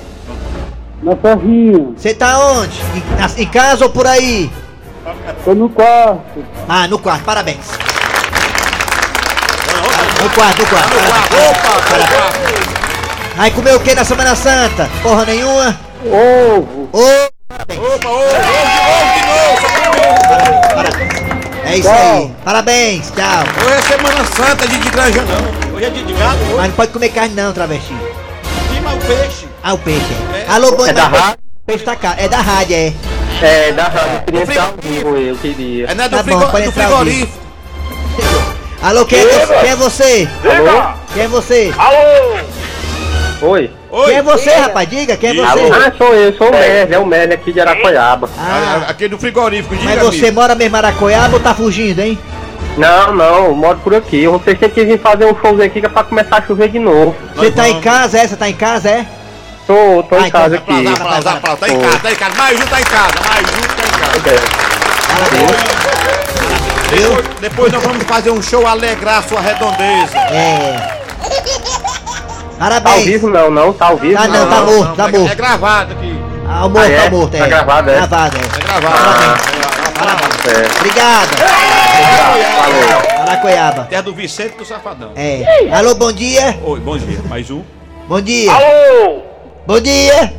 na 1.02 1.16
Serrinha, 1.16 1.92
Você 1.96 2.14
tá 2.14 2.40
onde? 2.40 2.80
Em, 2.96 3.04
na- 3.20 3.30
em 3.42 3.46
casa 3.48 3.86
ou 3.86 3.90
por 3.92 4.06
aí? 4.08 4.50
tô 5.46 5.54
no 5.56 5.70
quarto. 5.70 6.44
Ah, 6.68 6.88
no 6.88 6.98
quarto. 7.00 7.24
Parabéns. 7.24 7.66
No 10.22 10.30
quarto, 10.32 10.60
no 10.62 10.68
quarto. 10.68 10.90
Parabéns. 11.90 12.68
Aí 13.38 13.52
comeu 13.52 13.76
o 13.78 13.80
que 13.80 13.94
na 13.96 14.04
Semana 14.04 14.36
Santa? 14.36 14.90
Porra 15.04 15.26
nenhuma? 15.26 15.80
Ovo, 16.06 16.90
Ô, 16.92 17.00
Opa, 17.00 18.10
ô, 18.10 18.18
ô, 18.18 18.24
de 19.14 19.22
novo, 19.28 20.62
parabéns. 20.76 21.27
É 21.68 21.78
isso 21.78 21.90
aí. 21.90 22.32
Parabéns, 22.46 23.12
tchau. 23.12 23.44
Hoje 23.66 23.74
é 23.74 23.82
Semana 23.82 24.26
Santa, 24.26 24.68
dia 24.68 24.80
de 24.80 24.90
granja 24.90 25.22
não. 25.24 25.76
Hoje 25.76 25.86
é 25.86 25.90
dia 25.90 26.04
de 26.04 26.14
gado, 26.14 26.38
hoje. 26.44 26.54
Mas 26.56 26.68
não 26.68 26.76
pode 26.76 26.92
comer 26.94 27.10
carne 27.10 27.36
não, 27.36 27.52
travesti. 27.52 27.94
Cima 28.74 28.94
o 28.94 28.98
peixe. 29.00 29.48
Ah, 29.62 29.74
o 29.74 29.78
peixe. 29.78 30.06
é. 30.34 30.52
Alô, 30.52 30.72
bom 30.78 30.86
É 30.86 30.94
da 30.94 31.10
mas 31.10 31.20
rádio? 31.22 31.38
o 31.40 31.66
peixe 31.66 31.84
tá 31.84 31.96
caro. 31.98 32.16
É 32.20 32.28
da 32.30 32.38
rádio, 32.38 32.76
é. 32.76 32.94
É, 33.42 33.72
da 33.74 33.84
rádio, 33.84 34.24
queria 34.26 34.44
estar 34.44 34.64
ao 34.64 34.74
vivo, 34.82 35.18
eu 35.18 35.36
queria. 35.36 35.86
É 35.88 35.94
né, 35.96 36.08
do, 36.08 36.16
Tá 36.16 36.24
bom, 36.24 36.40
do 36.40 36.58
entrar 36.58 36.72
frigorífico. 36.88 37.48
Alô, 38.82 39.06
quem 39.06 39.20
é, 39.20 39.24
você? 39.26 39.54
quem 39.60 39.70
é 39.70 39.76
você? 39.76 40.30
Alô? 40.46 40.94
Quem 41.14 41.24
é 41.24 41.28
você? 41.28 41.74
Alô! 41.78 42.38
Oi. 43.42 43.72
Quem 43.90 44.16
é 44.16 44.22
você, 44.22 44.50
rapaz? 44.52 44.90
Diga, 44.90 45.16
quem 45.18 45.30
é 45.30 45.34
você? 45.34 45.44
Ah, 45.74 45.92
sou 45.98 46.14
eu, 46.14 46.36
sou 46.38 46.48
o 46.50 46.52
Merle, 46.52 46.94
é 46.94 47.00
o 47.00 47.06
Merle 47.06 47.34
aqui 47.34 47.54
de 47.54 47.60
Aracoiaba. 47.62 48.30
Ah, 48.38 48.86
Aquele 48.90 49.10
do 49.10 49.18
frigorífico, 49.18 49.76
diga 49.76 49.96
mas 49.96 50.04
você 50.04 50.30
mora 50.32 50.56
mesmo 50.56 50.76
em 50.76 50.80
Aracoiaba 50.80 51.34
ou 51.36 51.40
tá 51.40 51.54
fugindo, 51.54 52.00
hein? 52.02 52.18
Não, 52.78 53.14
não, 53.14 53.46
eu 53.46 53.56
moro 53.56 53.80
por 53.80 53.96
aqui. 53.96 54.28
Vocês 54.28 54.60
têm 54.60 54.70
que 54.70 54.84
vir 54.86 55.00
fazer 55.00 55.26
um 55.26 55.36
showzinho 55.40 55.64
aqui 55.66 55.80
que 55.80 55.86
é 55.86 55.90
pra 55.90 56.04
começar 56.04 56.38
a 56.38 56.42
chover 56.46 56.70
de 56.70 56.80
novo. 56.80 57.16
Você 57.36 57.50
tá 57.52 57.68
em 57.70 57.82
casa, 57.82 58.20
é? 58.20 58.28
Você 58.28 58.36
tá 58.36 58.50
em 58.50 58.54
casa, 58.54 58.90
é? 58.90 59.06
Tô, 59.66 60.04
tô 60.04 60.16
Ah, 60.16 60.20
em 60.22 60.28
então 60.28 60.42
casa 60.42 60.62
vai 60.66 60.78
aqui. 60.78 60.88
Aplausos, 60.88 61.28
aplausos, 61.28 61.60
tá 61.60 61.68
em 61.70 61.80
casa, 61.80 62.00
tá 62.00 62.12
em 62.12 62.16
casa. 62.16 62.36
Mais 62.38 62.60
um 62.60 62.66
tá 62.68 62.80
em 62.80 62.84
casa, 62.84 63.14
mais 63.28 63.42
um 63.50 63.62
tá 63.68 63.84
em 63.88 64.22
casa. 64.22 64.42
Depois, 66.90 67.26
depois 67.42 67.72
nós 67.74 67.84
vamos 67.84 68.04
fazer 68.04 68.30
um 68.32 68.42
show 68.42 68.66
alegrar 68.68 69.20
a 69.20 69.24
sua 69.24 69.42
redondeza. 69.42 70.18
É. 70.18 70.98
Tá 72.58 72.66
ao 72.66 72.70
Parabéns. 72.82 73.06
vivo 73.06 73.30
não, 73.30 73.52
não, 73.52 73.72
tá 73.74 73.88
ao 73.88 73.98
vivo 73.98 74.16
Tá 74.20 74.28
não, 74.28 74.50
tá 74.50 74.62
morto, 74.62 74.96
tá 74.96 75.08
é, 75.08 75.12
morto. 75.12 75.32
é 75.32 75.36
gravado 75.36 75.94
aqui. 75.94 76.20
Ah, 76.50 76.62
morto, 76.68 76.78
Ah, 76.80 76.88
é? 76.90 77.04
tá 77.04 77.10
morto, 77.12 77.36
é. 77.36 77.40
Tá 77.40 77.48
gravado, 77.48 77.90
é? 77.90 77.94
Gravado, 77.96 78.38
é. 78.38 78.40
É 78.40 78.80
gravado. 78.80 79.58
É. 80.48 80.78
Obrigado. 80.78 81.30
Valeu. 82.62 83.22
Aracoiaba. 83.22 83.84
Terra 83.84 84.02
do 84.02 84.14
Vicente 84.14 84.56
do 84.58 84.66
Safadão. 84.66 85.12
É. 85.16 85.44
Alô, 85.74 85.94
bom 85.96 86.12
dia. 86.12 86.58
Oi, 86.64 86.80
bom 86.80 86.98
dia. 86.98 87.20
Mais 87.28 87.52
um. 87.52 87.62
Bom 88.08 88.22
dia. 88.22 88.52
Alô! 88.52 89.22
Bom 89.68 89.80
dia. 89.82 90.34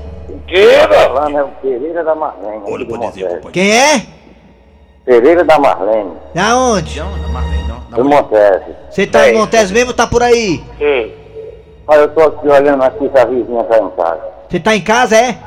Diga! 0.47 0.89
Falando 0.89 1.37
é 1.39 1.43
o 1.45 1.49
Pereira 1.49 2.03
da 2.03 2.15
Marlene. 2.15 2.63
Olha, 2.67 2.87
pode 2.87 3.07
dizer, 3.09 3.25
companheiro. 3.25 3.51
Quem 3.53 3.71
é? 3.71 4.03
Pereira 5.05 5.45
da 5.45 5.59
Marlene, 5.59 6.13
Da 6.35 6.57
onde? 6.57 6.99
Não, 6.99 7.17
não, 7.19 7.29
Marlene, 7.29 7.69
não. 7.69 7.81
do 7.91 8.05
Não, 8.05 8.05
Montes. 8.11 8.39
Você 8.91 9.07
tá 9.07 9.29
em 9.29 9.35
Montes 9.35 9.71
mesmo 9.71 9.89
ou 9.91 9.95
tá 9.95 10.07
por 10.07 10.23
aí? 10.23 10.63
Olha, 11.89 12.01
eu 12.01 12.09
tô 12.09 12.21
aqui 12.23 12.47
olhando 12.49 12.83
aqui 12.83 13.11
se 13.11 13.19
a 13.19 13.25
vizinha 13.25 13.65
tá 13.65 13.79
em 13.79 13.91
casa. 13.91 14.21
Você 14.51 14.61
tá 14.61 14.77
em 14.77 14.81
casa, 14.83 15.17
é? 15.17 15.39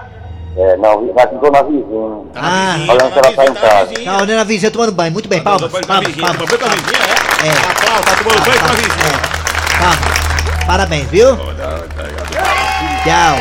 É, 0.58 0.76
não, 0.78 0.92
aqui 1.18 1.36
tô 1.40 1.50
na 1.52 1.62
vizinha. 1.62 2.26
Tá 2.34 2.42
Ah. 2.42 2.74
vizinha, 2.74 2.94
Olhando 2.94 3.14
tá 3.14 3.22
na 3.22 3.28
ela 3.28 3.36
tá 3.36 3.44
em 3.44 3.46
vizinha, 3.48 3.54
tá 3.54 3.70
casa. 3.70 3.94
Tá 4.04 4.18
olhando 4.22 4.40
a 4.40 4.44
vizinha 4.44 4.72
tomando 4.72 4.92
banho. 4.92 5.12
Muito 5.12 5.30
bem, 5.30 5.42
palmas. 5.44 5.62
Tá 5.62 5.68
tomando 5.70 5.88
banho 5.88 6.00
a 6.00 6.04
palmas. 6.04 6.16
vizinha, 6.16 6.34
tomando 6.34 6.48
banho 6.50 6.60
com 6.60 6.66
a 6.66 6.70
vizinha, 6.70 7.02
é? 7.02 7.48
É. 7.48 7.52
Aplausos, 7.52 8.06
tá 8.06 8.24
tomando 8.24 8.46
banho 8.46 8.60
com 8.60 8.66
a 8.66 8.74
vizinha. 8.74 9.20
Palmas. 9.80 10.66
Parabéns, 10.68 11.08
viu? 11.10 11.38
Tchau. 13.04 13.36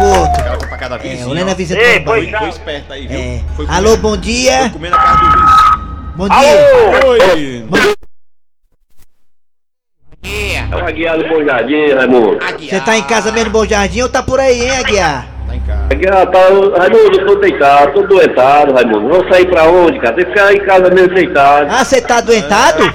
Morto. 0.00 0.40
Ela 0.40 0.58
foi 0.58 0.68
pra 0.68 0.78
casa 0.78 0.90
da 0.90 0.96
É, 0.96 1.08
vizinha. 1.08 1.28
olhando 1.28 1.50
a 1.50 1.54
vizinha 1.54 1.78
Ei, 1.80 1.86
tomando 2.00 2.04
pois 2.06 2.20
banho. 2.22 2.32
não. 2.32 2.38
Foi 2.40 2.48
esperto 2.48 2.92
aí, 2.92 3.06
viu? 3.06 3.18
É. 3.20 3.40
Foi 3.56 3.66
Alô, 3.68 3.96
bom 3.98 4.16
dia. 4.16 4.58
Foi 4.60 4.70
comer 4.70 4.90
na 4.90 4.98
casa 4.98 5.16
do 5.18 5.30
vizinho. 5.30 5.88
Bom 6.16 6.28
dia. 6.28 7.06
Oi. 7.06 7.98
É 10.24 10.74
o 10.74 10.84
Aguiar 10.86 11.16
do 11.16 11.28
Bom 11.28 11.44
Jardim, 11.44 11.92
Raimundo. 11.94 12.38
Você 12.58 12.80
tá 12.80 12.96
em 12.96 13.02
casa 13.04 13.30
mesmo, 13.32 13.50
Bom 13.50 13.64
Jardim, 13.64 14.02
ou 14.02 14.08
tá 14.08 14.22
por 14.22 14.38
aí, 14.40 14.62
hein, 14.64 14.76
Aguiar? 14.78 15.26
Tá 15.46 15.54
em 15.54 15.60
casa. 15.60 15.86
Aguiar, 15.90 16.26
tá, 16.26 16.38
Raimundo, 16.78 17.20
eu 17.20 17.26
tô 17.26 17.34
deitado, 17.36 17.92
tô 17.94 18.02
doentado, 18.02 18.74
Raimundo. 18.74 19.08
Vou 19.08 19.32
sair 19.32 19.46
pra 19.48 19.64
onde, 19.64 19.98
cara? 20.00 20.14
Tem 20.16 20.24
que 20.24 20.30
ficar 20.32 20.52
em 20.52 20.60
casa 20.60 20.90
mesmo 20.90 21.14
deitado. 21.14 21.68
Ah, 21.70 21.84
você 21.84 22.00
tá 22.00 22.16
adoentado? 22.18 22.92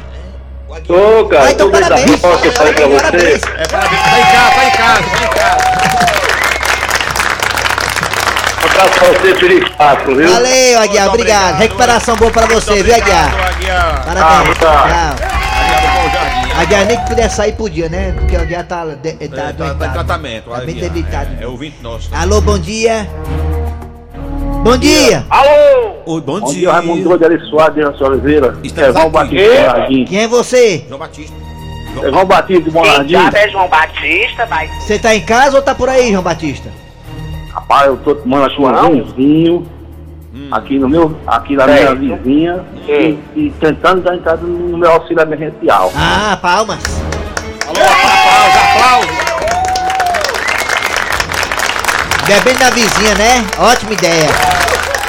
Tô, 0.87 1.25
cara, 1.27 1.45
Ah, 1.45 1.51
então 1.51 1.69
tô 1.71 1.79
parabéns. 1.79 2.05
deitado. 2.11 2.41
que 2.41 2.47
eu 2.47 2.51
falei 2.51 2.73
pra 2.73 2.87
você. 2.87 2.97
É, 3.57 3.67
parabéns. 3.67 4.01
Tá 4.01 4.19
em 4.19 4.25
casa, 4.25 4.55
tá 4.55 4.65
em 4.65 4.71
casa, 4.71 5.03
tá 5.03 5.23
em 5.23 5.29
casa. 5.29 5.73
Um 8.59 8.65
abraço 8.65 8.99
pra 8.99 9.07
você, 9.07 9.35
Feliz 9.35 9.69
Páscoa, 9.69 10.15
viu? 10.15 10.29
Valeu, 10.33 10.79
Aguiar, 10.79 10.79
obrigado. 10.81 11.09
obrigado. 11.09 11.57
Recuperação 11.59 12.15
boa 12.17 12.31
pra 12.31 12.45
você, 12.47 12.71
Muito 12.71 12.83
viu, 12.85 12.95
obrigado, 12.95 13.33
Aguiar? 13.35 13.49
Aguiar. 13.55 14.05
Parabéns. 14.05 14.57
Ah, 14.57 14.59
tá. 14.59 15.15
Tchau. 15.29 15.42
Aguiar 16.57 16.85
nem 16.85 16.97
que 16.97 17.07
pudesse 17.07 17.35
sair 17.35 17.53
podia, 17.53 17.89
né? 17.89 18.11
Porque 18.11 18.35
o 18.35 18.41
Aguiar 18.41 18.65
tá, 18.65 18.85
de, 18.85 19.13
tá, 19.13 19.23
É, 19.23 19.27
tá, 19.53 19.73
tá 19.73 19.87
em 19.87 19.91
tratamento. 19.91 20.49
Tá 20.49 20.61
bem 20.61 20.75
debilitado. 20.75 21.29
É, 21.39 21.43
é 21.43 21.47
ouvinte 21.47 21.77
nosso. 21.81 22.09
Alô, 22.13 22.39
bom 22.41 22.59
dia. 22.59 23.07
Bom 24.63 24.77
dia. 24.77 25.25
Alô! 25.29 25.95
Oi, 26.05 26.21
bom, 26.21 26.39
Bom 26.39 26.51
dia, 26.51 26.71
Raimundo 26.71 27.03
Doido, 27.03 27.25
Ari 27.25 27.39
Soares, 27.49 27.83
Rancho 27.83 28.05
Oliveira. 28.05 28.57
Estamos 28.63 28.89
Evão 28.89 29.07
aqui. 29.07 29.35
Batista 29.35 29.61
Monardim. 29.61 30.05
Quem 30.05 30.19
é 30.19 30.27
você? 30.27 30.85
João 30.87 30.99
Batista. 30.99 31.35
Evão 32.01 32.25
Batista 32.25 32.63
de 32.63 32.71
Monardim. 32.71 33.15
é 33.15 33.49
João 33.49 33.67
Batista, 33.67 34.45
vai. 34.45 34.69
Você 34.79 34.99
tá 34.99 35.13
em 35.15 35.21
casa 35.21 35.57
ou 35.57 35.63
tá 35.63 35.75
por 35.75 35.89
aí, 35.89 36.11
João 36.11 36.23
Batista? 36.23 36.69
Rapaz, 37.53 37.87
eu 37.87 37.97
tô 37.97 38.15
tomando 38.15 38.45
aqui 38.45 38.61
um 38.61 39.65
vinho 40.33 40.53
aqui 40.55 40.79
no 40.79 40.89
meu, 40.89 41.15
aqui 41.27 41.55
na 41.55 41.67
minha 41.67 41.93
vizinha 41.95 42.63
e, 42.87 43.17
e 43.35 43.53
tentando 43.59 44.01
dar 44.01 44.15
entrada 44.15 44.41
no 44.41 44.77
meu 44.77 44.91
auxílio 44.91 45.21
emergencial. 45.21 45.91
Ah, 45.95 46.37
palmas. 46.41 46.79
Alô, 47.67 47.79
aplausos, 47.79 48.61
aplausos. 48.75 49.33
Bebendo 52.27 52.59
na 52.63 52.69
vizinha, 52.71 53.15
né? 53.15 53.45
Ótima 53.59 53.93
ideia. 53.93 54.29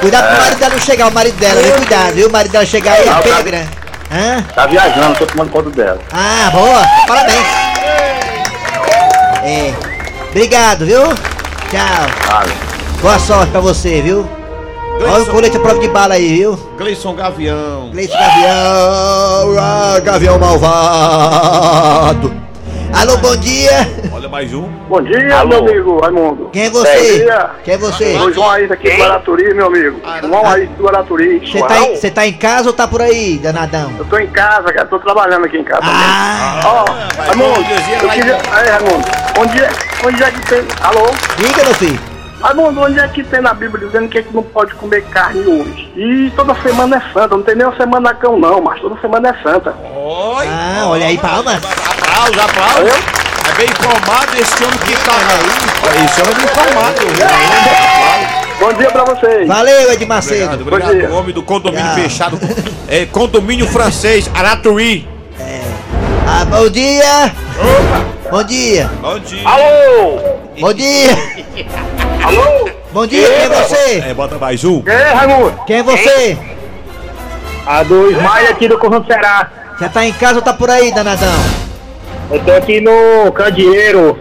Cuidado 0.00 0.24
É. 0.26 0.28
pro 0.34 0.42
marido 0.42 0.58
dela 0.58 0.72
não 0.74 0.80
chegar, 0.80 1.08
o 1.08 1.12
marido 1.12 1.36
dela, 1.38 1.62
viu? 1.62 1.72
Cuidado, 1.76 2.12
viu? 2.14 2.28
O 2.28 2.32
marido 2.32 2.52
dela 2.52 2.66
chegar 2.66 2.92
aí, 2.92 3.04
pega, 3.22 3.36
tá- 3.44 3.50
né? 3.50 3.68
Hã? 4.12 4.42
Tá 4.54 4.66
viajando, 4.66 5.18
tô 5.18 5.26
tomando 5.26 5.50
conta 5.50 5.70
dela. 5.70 5.98
Ah, 6.12 6.50
boa. 6.52 6.82
Parabéns. 7.06 7.46
É. 9.42 9.72
Obrigado, 10.30 10.84
viu? 10.84 11.02
Tchau. 11.70 12.06
Vale. 12.26 12.52
Boa 13.00 13.18
sorte 13.18 13.50
pra 13.52 13.60
você, 13.60 14.02
viu? 14.02 14.28
Olha 15.06 15.12
o 15.12 15.16
Gleison, 15.16 15.32
colete 15.32 15.56
à 15.56 15.60
prova 15.60 15.78
de 15.80 15.88
bala 15.88 16.14
aí, 16.14 16.38
viu? 16.38 16.58
Gleison 16.78 17.14
Gavião. 17.14 17.90
Gleice 17.92 18.12
Gavião, 18.12 19.56
ah, 19.58 20.00
Gavião 20.02 20.38
malvado. 20.38 22.32
Alô, 22.92 23.16
bom 23.18 23.36
dia. 23.36 23.70
Olha 24.12 24.28
mais 24.28 24.54
um. 24.54 24.68
Bom 24.88 25.02
dia, 25.02 25.44
meu 25.44 25.58
amigo 25.58 25.98
Raimundo. 26.00 26.48
Quem 26.52 26.64
é 26.66 26.70
você? 26.70 26.96
Bom 26.96 27.16
dia. 27.24 27.50
Quem 27.64 27.74
é 27.74 27.76
você? 27.76 28.16
Sou 28.18 28.32
João 28.32 28.50
Aís 28.50 28.70
aqui 28.70 28.88
do 28.90 28.96
Guaraturi, 29.02 29.52
meu 29.54 29.66
amigo. 29.66 30.00
João 30.22 30.46
Aís 30.46 30.70
do 30.70 30.84
Guaraturi. 30.84 31.40
Você 31.40 31.60
tá, 31.62 31.80
em- 31.80 31.96
você 31.96 32.10
tá 32.10 32.26
em 32.26 32.32
casa 32.32 32.68
ou 32.68 32.72
tá 32.72 32.86
por 32.86 33.02
aí, 33.02 33.36
danadão? 33.38 33.92
Eu 33.98 34.04
tô 34.04 34.16
em 34.18 34.28
casa, 34.28 34.72
cara, 34.72 34.86
tô 34.86 34.98
trabalhando 35.00 35.44
aqui 35.44 35.58
em 35.58 35.64
casa. 35.64 35.82
Ah, 35.84 36.60
Ó, 36.64 36.84
vai, 37.16 37.26
Raimundo, 37.26 37.54
bom 37.54 37.62
dia, 37.64 37.98
eu 38.00 38.08
queria... 38.10 38.38
Aí, 38.52 38.68
Raimundo, 38.70 39.04
onde 39.40 39.60
é, 39.62 39.68
onde 40.06 40.22
é 40.22 40.30
que 40.30 40.46
tem... 40.46 40.62
Alô? 40.82 41.06
diga, 41.36 41.64
meu 41.64 41.74
filho. 41.74 42.13
Raimundo, 42.44 42.82
onde 42.82 43.00
é 43.00 43.08
que 43.08 43.24
tem 43.24 43.40
na 43.40 43.54
Bíblia 43.54 43.86
dizendo 43.86 44.06
que 44.06 44.18
a 44.18 44.20
gente 44.20 44.34
não 44.34 44.42
pode 44.42 44.74
comer 44.74 45.02
carne 45.06 45.46
hoje? 45.46 45.90
E 45.96 46.30
toda 46.36 46.54
semana 46.56 46.96
é 46.98 47.12
santa, 47.14 47.34
não 47.38 47.42
tem 47.42 47.56
nem 47.56 47.66
uma 47.66 47.74
semana 47.74 48.12
cão 48.12 48.38
não, 48.38 48.60
mas 48.60 48.78
toda 48.82 49.00
semana 49.00 49.30
é 49.30 49.42
santa. 49.42 49.74
Oi. 49.96 50.46
Ah, 50.46 50.84
olha 50.88 51.06
aí, 51.06 51.16
palmas. 51.16 51.56
Aplausos, 51.64 52.38
aplausos. 52.38 52.92
É 53.48 53.52
bem 53.56 53.66
informado 53.66 54.36
esse 54.38 54.62
homem 54.62 54.78
que 54.78 54.92
tá 54.92 55.12
aí. 55.16 56.04
Esse 56.04 56.20
homem 56.20 56.32
é 56.32 56.36
bem 56.36 56.44
informado. 56.44 57.00
Bom 58.60 58.72
dia 58.74 58.90
pra 58.90 59.04
vocês. 59.04 59.48
Valeu, 59.48 59.92
Ed 59.92 60.04
Macedo. 60.04 60.44
Obrigado, 60.44 60.64
Bom 60.64 60.68
obrigado. 60.76 60.92
dia. 60.98 61.10
O 61.10 61.14
homem 61.14 61.34
do 61.34 61.42
condomínio 61.42 61.86
Tchau. 61.86 62.02
fechado. 62.02 62.38
É, 62.88 63.06
condomínio 63.06 63.66
francês, 63.68 64.30
Araturi. 64.34 65.08
Ah, 66.28 66.44
bom 66.44 66.68
dia. 66.68 67.32
Bom 68.30 68.42
dia. 68.44 68.90
Bom 69.00 69.18
dia. 69.18 69.48
Alô! 69.48 70.20
Bom 70.60 70.72
dia. 70.74 71.16
Alô! 72.24 72.70
Bom 72.90 73.06
dia, 73.06 73.28
quem 73.28 73.36
é 73.36 73.48
você? 73.50 73.98
É, 73.98 74.14
bota 74.14 74.38
mais 74.38 74.64
um. 74.64 74.82
E 74.86 74.90
aí, 74.90 75.12
Raimundo? 75.12 75.60
Quem 75.66 75.76
é 75.76 75.82
você? 75.82 76.38
A 77.66 77.82
do 77.82 78.10
Ismael 78.10 78.50
aqui 78.50 78.66
do 78.66 78.78
Conjunto 78.78 79.06
Será. 79.06 79.50
Você 79.76 79.88
tá 79.90 80.06
em 80.06 80.12
casa 80.14 80.36
ou 80.36 80.42
tá 80.42 80.54
por 80.54 80.70
aí, 80.70 80.90
danadão? 80.90 81.28
Eu 82.30 82.40
tô 82.42 82.52
aqui 82.52 82.80
no 82.80 83.30
Candeeiro. 83.32 84.18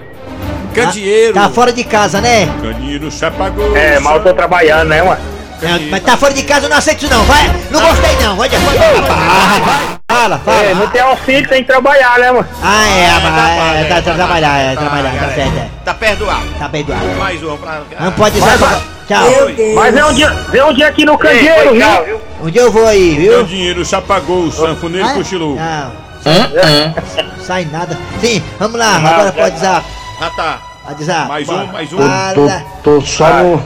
Candeeiro. 0.76 1.34
Tá 1.34 1.50
fora 1.50 1.72
de 1.72 1.86
casa, 1.86 2.20
né? 2.20 2.46
Candeeiro 2.62 3.10
Chapagou. 3.10 3.78
É, 3.78 3.98
mas 4.00 4.16
eu 4.18 4.24
tô 4.24 4.34
trabalhando, 4.34 4.90
né, 4.90 5.02
mano? 5.02 5.22
Não, 5.64 5.80
mas 5.90 6.04
tá 6.04 6.18
fora 6.18 6.34
de 6.34 6.44
casa, 6.44 6.66
eu 6.66 6.70
não 6.70 6.78
aceito 6.78 7.06
isso 7.06 7.14
não. 7.14 7.24
Vai, 7.24 7.48
não 7.72 7.82
gostei 7.82 8.16
não. 8.22 8.36
Vai, 8.36 8.50
vai, 8.50 8.60
vai, 8.60 9.02
vai. 9.02 10.00
Fala, 10.10 10.36
É, 10.46 10.70
não 10.74 10.76
fala. 10.82 10.88
tem 10.92 11.02
auxílio, 11.02 11.50
tem 11.50 11.64
que 11.64 11.68
trabalhar, 11.72 12.20
né, 12.20 12.32
mano? 12.32 12.48
Ah, 12.62 12.88
é, 12.88 13.20
mas 13.20 13.76
é, 13.78 13.84
tá, 13.86 14.02
tá, 14.02 14.14
trabalhar, 14.14 14.58
é, 14.60 14.76
trabalhar, 14.76 15.12
tá 15.20 15.34
certo, 15.34 15.58
é. 15.58 15.70
Tá 15.86 15.94
perdoado. 15.94 16.48
Tá 16.60 16.70
perdoado. 16.70 17.06
Mais 17.18 17.44
um 17.44 17.58
pra. 17.58 17.82
Não 18.00 18.12
pode 18.12 18.40
dizer. 18.40 18.58
Tchau. 19.08 19.26
Mas 19.76 19.94
vem 19.94 20.04
um 20.04 20.14
dia, 20.14 20.30
vem 20.50 20.64
um 20.64 20.74
dia 20.74 20.88
aqui 20.88 21.06
no 21.06 21.18
Candeeiro, 21.18 21.74
viu? 21.74 22.22
Um 22.42 22.50
dia 22.50 22.62
eu 22.62 22.72
vou 22.72 22.88
aí, 22.88 23.16
viu? 23.18 23.40
Candeeiro 23.40 23.84
Chapagou, 23.86 24.52
sanfoneiro 24.52 25.08
Ah, 25.08 25.14
cochilou. 25.14 25.56
Não. 25.56 25.92
Sai 27.42 27.66
nada. 27.66 27.98
Sim, 28.22 28.42
vamos 28.60 28.80
lá, 28.80 28.96
agora 28.96 29.32
pode 29.32 29.60
zap. 29.60 29.86
Ah, 30.22 30.30
tá. 30.36 30.60
WhatsApp. 30.86 31.28
Mais 31.30 31.48
um, 31.50 31.66
mais 31.68 31.94
um. 31.94 31.98
Fala. 31.98 32.64
Tô 32.84 33.02
só 33.02 33.30
no, 33.30 33.64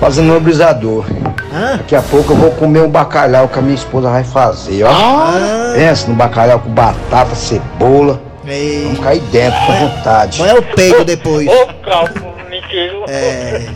fazendo 0.00 0.32
no 0.32 0.40
brisador. 0.40 1.04
Hã? 1.52 1.76
Daqui 1.76 1.94
a 1.94 2.00
pouco 2.02 2.32
eu 2.32 2.36
vou 2.36 2.50
comer 2.52 2.80
um 2.80 2.88
bacalhau 2.88 3.46
que 3.48 3.58
a 3.58 3.62
minha 3.62 3.74
esposa 3.74 4.08
vai 4.08 4.24
fazer, 4.24 4.82
ó. 4.84 4.90
Ah. 4.90 5.72
Pensa 5.74 6.08
no 6.08 6.14
bacalhau 6.14 6.58
com 6.60 6.70
batata, 6.70 7.34
cebola. 7.34 8.20
Ei, 8.46 8.84
Vamos 8.84 9.00
cair 9.00 9.20
dentro 9.30 9.60
com 9.66 9.72
vontade. 9.74 10.38
Qual 10.38 10.48
é 10.48 10.54
o 10.54 10.62
peito 10.62 11.04
depois? 11.04 11.46
Ô, 11.46 11.66
calma, 11.84 12.10
mentira. 12.48 13.04
É. 13.08 13.66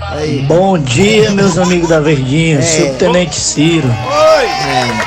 Aí. 0.00 0.44
Bom 0.48 0.76
dia, 0.78 1.30
meus 1.30 1.56
amigos 1.58 1.88
da 1.88 2.00
Verdinha, 2.00 2.58
É. 2.58 2.62
subtenente 2.62 3.36
Ciro. 3.36 3.86
Oi. 3.88 4.48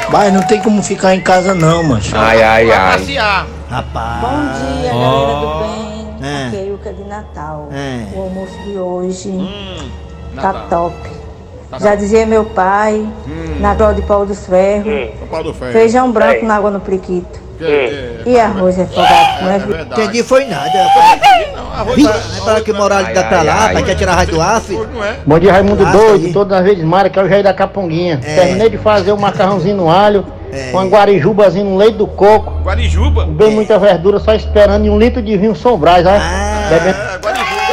Mas 0.09 0.31
não 0.31 0.41
tem 0.43 0.61
como 0.61 0.81
ficar 0.81 1.13
em 1.15 1.21
casa 1.21 1.53
não, 1.53 1.83
macho. 1.83 2.15
Ai, 2.15 2.41
ai, 2.41 2.71
ai. 2.71 2.99
passear. 2.99 3.47
Rapaz. 3.69 4.21
Bom 4.21 4.81
dia, 4.81 4.91
Ó. 4.93 5.01
galera 5.01 5.39
do 5.39 5.59
bem. 5.59 6.07
É. 6.29 6.67
É 6.87 6.93
de 6.93 7.03
Natal. 7.03 7.67
É. 7.73 8.05
O 8.15 8.21
almoço 8.21 8.57
de 8.63 8.77
hoje 8.77 9.29
tá 10.41 10.53
Natal. 10.53 10.67
top. 10.91 10.95
Tá 11.69 11.79
Já 11.79 11.89
top. 11.91 11.97
dizia 11.97 12.25
meu 12.25 12.45
pai, 12.45 12.95
Hum. 13.27 13.57
na 13.59 13.73
glória 13.75 13.95
de 13.95 14.01
pau 14.03 14.25
dos 14.25 14.45
ferros, 14.45 14.85
ferro. 14.85 15.71
feijão 15.71 16.11
branco 16.11 16.45
É. 16.45 16.47
na 16.47 16.55
água 16.55 16.71
no 16.71 16.79
priquito. 16.79 17.47
É. 17.59 18.21
E 18.25 18.39
arroz 18.39 18.77
refogado 18.77 19.39
com 19.39 19.47
erva. 19.49 19.81
Entendi, 19.81 20.21
foi 20.23 20.45
nada. 20.45 20.69
Vai 21.75 21.95
pra 22.43 22.61
que 22.61 22.71
moralidade 22.73 23.27
pra 23.29 23.41
lá, 23.41 23.69
pra 23.69 23.81
quer 23.81 23.95
tirar 23.95 24.13
a 24.13 24.15
raiz 24.15 24.29
do 24.29 24.39
ar, 24.41 24.61
filho. 24.61 24.87
Bom 25.25 25.39
dia, 25.39 25.51
Raimundo 25.51 25.83
Lasca 25.83 25.97
Doido, 25.97 26.33
todas 26.33 26.57
as 26.59 26.63
vezes 26.63 26.83
Mara, 26.83 27.09
que 27.09 27.17
é 27.19 27.23
o 27.23 27.27
Jair 27.27 27.43
da 27.43 27.53
Caponguinha. 27.53 28.19
É. 28.23 28.35
Terminei 28.35 28.69
de 28.69 28.77
fazer 28.77 29.11
o 29.11 29.17
macarrãozinho 29.19 29.75
no 29.75 29.89
alho, 29.89 30.23
com 30.71 30.77
uma 30.77 30.85
guarijubazinho 30.87 31.65
no 31.65 31.77
leite 31.77 31.97
do 31.97 32.07
coco. 32.07 32.61
Guarijuba? 32.63 33.25
Bem 33.25 33.51
muita 33.51 33.77
verdura, 33.79 34.19
só 34.19 34.33
esperando 34.33 34.85
e 34.85 34.89
um 34.89 34.97
litro 34.97 35.21
de 35.21 35.35
vinho 35.37 35.55
Sombrais, 35.55 36.05
ó. 36.05 36.11
Ah. 36.11 36.67
Bebendo. 36.69 36.97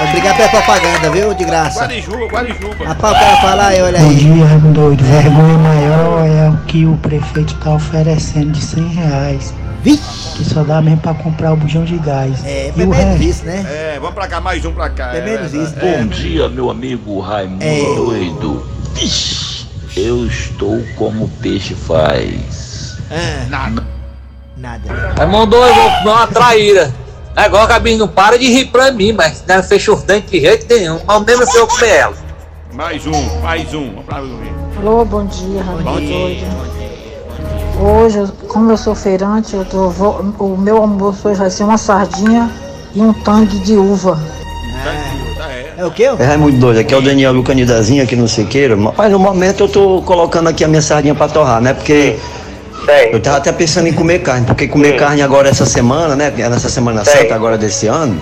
Obrigado 0.08 0.36
pela 0.36 0.48
propaganda, 0.48 1.10
viu? 1.10 1.34
De 1.34 1.44
graça. 1.44 1.80
Guarijuba, 1.80 2.26
Guarijuba. 2.26 2.84
Rapaz, 2.86 3.16
o 3.16 3.20
cara 3.20 3.36
fala 3.36 3.66
aí, 3.68 3.82
olha 3.82 3.98
Bom 4.00 4.08
aí. 4.08 4.16
dia, 4.16 4.44
Raimundo 4.44 4.80
Doido. 4.80 5.04
Vergonha 5.04 5.58
maior 5.58 6.26
é 6.26 6.48
o 6.50 6.56
que 6.66 6.84
o 6.84 6.96
prefeito 6.96 7.54
tá 7.56 7.70
oferecendo 7.74 8.50
de 8.52 8.60
100 8.60 8.88
reais. 8.88 9.54
Que 9.84 10.44
só 10.44 10.64
dá 10.64 10.80
mesmo 10.80 10.98
pra 11.00 11.12
comprar 11.14 11.52
o 11.52 11.56
bujão 11.56 11.84
de 11.84 11.98
gás. 11.98 12.42
É, 12.44 12.72
e 12.74 12.82
o 12.82 12.90
resto? 12.90 13.22
isso, 13.22 13.44
né? 13.44 13.64
É, 13.68 13.98
vamos 14.00 14.14
pra 14.14 14.26
cá, 14.26 14.40
mais 14.40 14.64
um 14.64 14.72
pra 14.72 14.88
cá. 14.88 15.14
É 15.14 15.20
menos 15.20 15.52
isso. 15.52 15.74
Bom 15.76 16.06
dia, 16.06 16.48
meu 16.48 16.70
amigo 16.70 17.20
Raimundo 17.20 17.62
É. 17.62 17.80
Doido. 17.94 18.66
Ixi, 18.96 19.66
Eu 19.96 20.26
estou 20.26 20.82
como 20.96 21.24
o 21.26 21.28
peixe 21.28 21.74
faz. 21.74 22.96
Ah, 23.10 23.44
Nada. 23.48 23.84
Nada. 24.56 25.12
Raimundo, 25.18 25.54
eu 25.56 25.74
vou 25.74 25.90
comer 25.98 26.10
uma 26.10 26.26
traíra. 26.28 27.03
Agora 27.36 27.64
o 27.64 27.68
cabinho 27.68 27.98
não 27.98 28.08
para 28.08 28.38
de 28.38 28.48
rir 28.48 28.66
pra 28.66 28.92
mim, 28.92 29.12
mas 29.12 29.42
não 29.46 29.62
fechou 29.62 29.96
os 29.96 30.02
dentes 30.02 30.30
de 30.30 30.40
jeito 30.40 30.72
nenhum. 30.72 31.00
Mas 31.06 31.24
mesmo 31.24 31.46
se 31.50 31.56
eu 31.56 31.66
comer 31.66 31.88
ela. 31.88 32.14
Mais 32.72 33.06
um, 33.06 33.40
mais 33.40 33.74
um. 33.74 33.90
Alô, 34.78 35.04
bom 35.04 35.24
dia, 35.26 35.62
Raimundo 35.62 35.84
Bom 35.84 36.00
dia. 36.00 36.48
Hoje, 37.80 38.32
como 38.48 38.70
eu 38.70 38.76
sou 38.76 38.94
feirante, 38.94 39.54
eu 39.54 39.64
tô, 39.64 39.88
vou- 39.90 40.20
o 40.38 40.56
meu 40.56 40.76
almoço 40.78 41.28
hoje 41.28 41.38
vai 41.38 41.50
ser 41.50 41.64
uma 41.64 41.76
sardinha 41.76 42.50
e 42.94 43.00
um 43.00 43.12
tangue 43.12 43.58
de 43.60 43.74
uva. 43.74 44.18
É 45.76 45.84
o 45.84 45.90
quê? 45.90 46.04
É 46.04 46.24
Raimundo 46.24 46.56
doido, 46.58 46.78
aqui 46.78 46.94
é 46.94 46.96
o 46.96 47.02
Daniel 47.02 47.32
Lucanidazinho 47.32 48.02
aqui 48.04 48.14
no 48.14 48.28
Siqueira. 48.28 48.76
Mas 48.76 49.10
no 49.10 49.18
momento 49.18 49.64
eu 49.64 49.68
tô 49.68 50.02
colocando 50.02 50.48
aqui 50.48 50.62
a 50.64 50.68
minha 50.68 50.82
sardinha 50.82 51.14
pra 51.16 51.26
torrar, 51.28 51.60
né? 51.60 51.74
Porque 51.74 52.16
eu 53.12 53.20
tava 53.20 53.38
até 53.38 53.52
pensando 53.52 53.86
em 53.88 53.92
comer 53.92 54.20
carne, 54.20 54.46
porque 54.46 54.68
comer 54.68 54.96
carne 54.96 55.22
agora 55.22 55.48
essa 55.48 55.66
semana, 55.66 56.14
né? 56.14 56.30
Nessa 56.30 56.68
semana 56.68 57.04
santa 57.04 57.34
agora 57.34 57.56
desse 57.56 57.86
ano, 57.86 58.20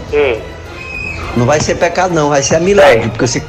não 1.36 1.46
vai 1.46 1.60
ser 1.60 1.76
pecado 1.76 2.14
não, 2.14 2.28
vai 2.28 2.42
ser 2.42 2.60
milagre. 2.60 3.08
Porque 3.08 3.26
se... 3.26 3.42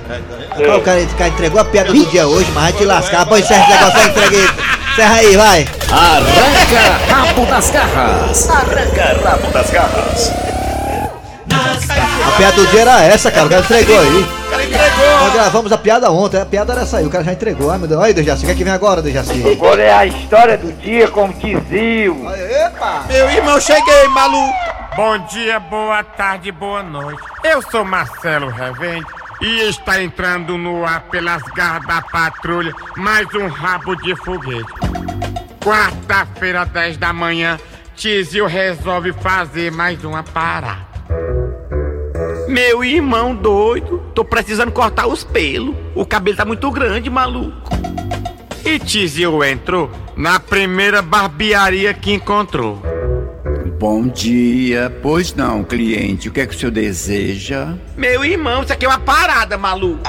Rapaz, 0.50 0.78
o 0.78 0.82
cara, 0.82 1.00
esse 1.00 1.16
cara 1.16 1.30
entregou 1.30 1.60
a 1.60 1.66
piada 1.66 1.92
do 1.92 2.06
dia 2.06 2.28
hoje, 2.28 2.50
mas 2.54 2.64
vai 2.64 2.74
te 2.74 2.86
lascar. 2.86 3.26
Pô, 3.26 3.38
encerra 3.38 3.64
esse 3.64 3.72
negócio 3.72 4.00
aí, 4.00 4.08
entreguei. 4.08 4.50
Encerra 4.92 5.16
aí, 5.16 5.36
vai. 5.36 5.68
Arranca 5.92 7.14
rabo 7.14 7.46
das 7.46 7.70
garras. 7.72 8.50
Arranca 8.50 9.30
rabo 9.30 9.52
das 9.52 9.70
garras. 9.72 10.32
A 12.34 12.36
piada 12.36 12.56
do 12.56 12.66
dia 12.66 12.82
era 12.82 13.04
essa, 13.04 13.32
cara. 13.32 13.46
O 13.46 13.50
cara 13.50 13.62
entregou 13.62 14.00
aí. 14.00 14.28
Nós 15.22 15.34
gravamos 15.34 15.72
a 15.72 15.78
piada 15.78 16.10
ontem, 16.10 16.42
a 16.42 16.46
piada 16.46 16.74
era 16.74 16.82
essa 16.82 16.98
aí. 16.98 17.06
O 17.06 17.10
cara 17.10 17.24
já 17.24 17.32
entregou. 17.32 17.70
Ai, 17.70 17.78
meu 17.78 17.88
Deus. 17.88 18.02
Olha, 18.02 18.12
Dejaci, 18.12 18.42
o 18.44 18.46
que 18.48 18.52
é 18.52 18.56
que 18.56 18.64
vem 18.64 18.74
agora, 18.74 19.04
Dejaci? 19.04 19.52
Agora 19.52 19.84
é 19.84 19.94
a 19.94 20.06
história 20.08 20.58
do 20.58 20.72
dia 20.74 21.08
como 21.10 21.32
Tizil. 21.34 22.16
Meu 23.08 23.30
irmão, 23.30 23.62
cheguei, 23.62 24.08
maluco. 24.08 24.52
Bom 24.96 25.20
dia, 25.28 25.60
boa 25.60 26.04
tarde, 26.04 26.52
boa 26.52 26.82
noite. 26.82 27.22
Eu 27.44 27.62
sou 27.62 27.86
Marcelo 27.86 28.50
Revende 28.50 29.06
e 29.40 29.70
está 29.70 30.02
entrando 30.02 30.58
no 30.58 30.84
ar 30.84 31.02
pelas 31.12 31.44
garras 31.56 31.86
da 31.86 32.02
patrulha 32.02 32.74
mais 32.98 33.28
um 33.36 33.48
rabo 33.48 33.96
de 33.96 34.16
foguete. 34.16 34.74
Quarta-feira, 35.64 36.66
10 36.66 36.98
da 36.98 37.14
manhã, 37.14 37.60
Tizil 37.96 38.48
resolve 38.48 39.14
fazer 39.14 39.72
mais 39.72 40.04
uma 40.04 40.24
parada. 40.24 40.94
Meu 42.54 42.84
irmão 42.84 43.34
doido, 43.34 43.98
tô 44.14 44.24
precisando 44.24 44.72
cortar 44.72 45.08
os 45.08 45.24
pelos. 45.24 45.76
O 45.96 46.06
cabelo 46.06 46.38
tá 46.38 46.46
muito 46.46 46.70
grande, 46.70 47.10
maluco. 47.10 47.52
E 48.64 48.78
Tizil 48.78 49.44
entrou 49.44 49.90
na 50.16 50.40
primeira 50.40 51.02
barbearia 51.02 51.96
que 51.96 52.14
encontrou. 52.14 52.80
Bom 53.80 54.08
dia. 54.08 54.96
Pois 55.02 55.34
não, 55.34 55.64
cliente. 55.64 56.30
O 56.30 56.32
que 56.32 56.42
é 56.42 56.46
que 56.46 56.56
o 56.56 56.58
senhor 56.60 56.72
deseja? 56.72 57.74
Meu 57.98 58.24
irmão, 58.24 58.62
isso 58.62 58.72
aqui 58.72 58.86
é 58.86 58.88
uma 58.88 59.00
parada, 59.00 59.58
maluco. 59.58 60.04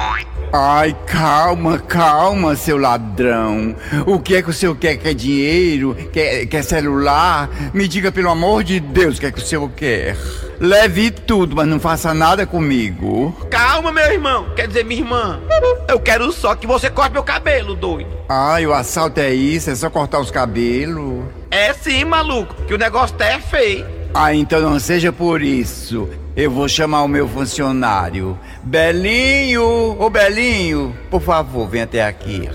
Ai, 0.52 0.94
calma, 1.06 1.78
calma, 1.78 2.54
seu 2.56 2.76
ladrão. 2.76 3.74
O 4.06 4.20
que 4.20 4.36
é 4.36 4.42
que 4.42 4.50
o 4.50 4.52
senhor 4.52 4.76
quer? 4.76 4.98
Quer 4.98 5.14
dinheiro? 5.14 5.96
Quer, 6.12 6.44
quer 6.44 6.62
celular? 6.62 7.48
Me 7.72 7.88
diga, 7.88 8.12
pelo 8.12 8.28
amor 8.28 8.62
de 8.62 8.80
Deus, 8.80 9.16
o 9.16 9.20
que 9.20 9.26
é 9.26 9.32
que 9.32 9.38
o 9.38 9.44
senhor 9.44 9.68
quer? 9.70 10.14
Leve 10.60 11.10
tudo, 11.10 11.56
mas 11.56 11.66
não 11.66 11.80
faça 11.80 12.14
nada 12.14 12.46
comigo. 12.46 13.32
Calma, 13.50 13.92
meu 13.92 14.04
irmão. 14.04 14.46
Quer 14.54 14.68
dizer, 14.68 14.84
minha 14.84 15.00
irmã. 15.00 15.40
Eu 15.88 16.00
quero 16.00 16.30
só 16.32 16.54
que 16.54 16.66
você 16.66 16.90
corte 16.90 17.12
meu 17.12 17.22
cabelo, 17.22 17.74
doido. 17.74 18.10
Ai, 18.28 18.66
o 18.66 18.72
assalto 18.72 19.20
é 19.20 19.32
isso? 19.32 19.70
É 19.70 19.74
só 19.74 19.90
cortar 19.90 20.20
os 20.20 20.30
cabelos? 20.30 21.24
É 21.50 21.72
sim, 21.72 22.04
maluco, 22.04 22.54
que 22.66 22.74
o 22.74 22.78
negócio 22.78 23.16
tá 23.16 23.26
é 23.26 23.40
feio. 23.40 23.86
Ah, 24.14 24.34
então 24.34 24.60
não 24.60 24.78
seja 24.78 25.12
por 25.12 25.42
isso. 25.42 26.08
Eu 26.36 26.50
vou 26.50 26.68
chamar 26.68 27.02
o 27.02 27.08
meu 27.08 27.28
funcionário. 27.28 28.38
Belinho! 28.62 29.96
Ô 30.00 30.08
Belinho, 30.10 30.96
por 31.10 31.20
favor, 31.20 31.68
vem 31.68 31.82
até 31.82 32.04
aqui. 32.04 32.48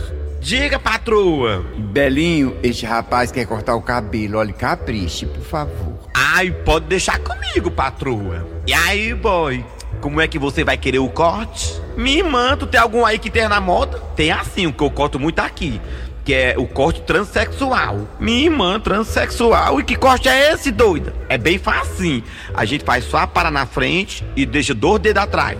Diga, 0.49 0.79
patroa. 0.79 1.63
Belinho, 1.77 2.57
este 2.63 2.83
rapaz 2.83 3.31
quer 3.31 3.45
cortar 3.45 3.75
o 3.75 3.83
cabelo. 3.83 4.39
Olha, 4.39 4.51
capriche, 4.51 5.27
por 5.27 5.43
favor. 5.43 5.99
Ai, 6.11 6.49
pode 6.49 6.87
deixar 6.87 7.19
comigo, 7.19 7.69
patroa. 7.69 8.47
E 8.65 8.73
aí, 8.73 9.13
boy? 9.13 9.63
Como 10.01 10.19
é 10.19 10.27
que 10.27 10.39
você 10.39 10.63
vai 10.63 10.75
querer 10.75 10.97
o 10.97 11.07
corte? 11.07 11.79
Irmã, 11.95 12.57
tu 12.57 12.65
tem 12.65 12.79
algum 12.79 13.05
aí 13.05 13.19
que 13.19 13.29
tem 13.29 13.47
na 13.47 13.61
moda? 13.61 13.99
Tem 14.15 14.31
assim, 14.31 14.65
o 14.65 14.73
que 14.73 14.83
eu 14.83 14.89
corto 14.89 15.19
muito 15.19 15.37
aqui. 15.37 15.79
Que 16.25 16.33
é 16.33 16.55
o 16.57 16.65
corte 16.65 17.03
transexual. 17.03 18.07
Minha 18.19 18.45
irmã, 18.45 18.79
transexual. 18.79 19.79
E 19.79 19.83
que 19.83 19.95
corte 19.95 20.29
é 20.29 20.51
esse, 20.51 20.71
doida? 20.71 21.13
É 21.29 21.37
bem 21.37 21.59
facinho. 21.59 22.23
A 22.55 22.65
gente 22.65 22.83
faz 22.83 23.05
só 23.05 23.17
a 23.17 23.27
para 23.27 23.51
na 23.51 23.67
frente 23.67 24.25
e 24.35 24.47
deixa 24.47 24.73
dois 24.73 24.99
dedos 24.99 25.21
atrás. 25.21 25.59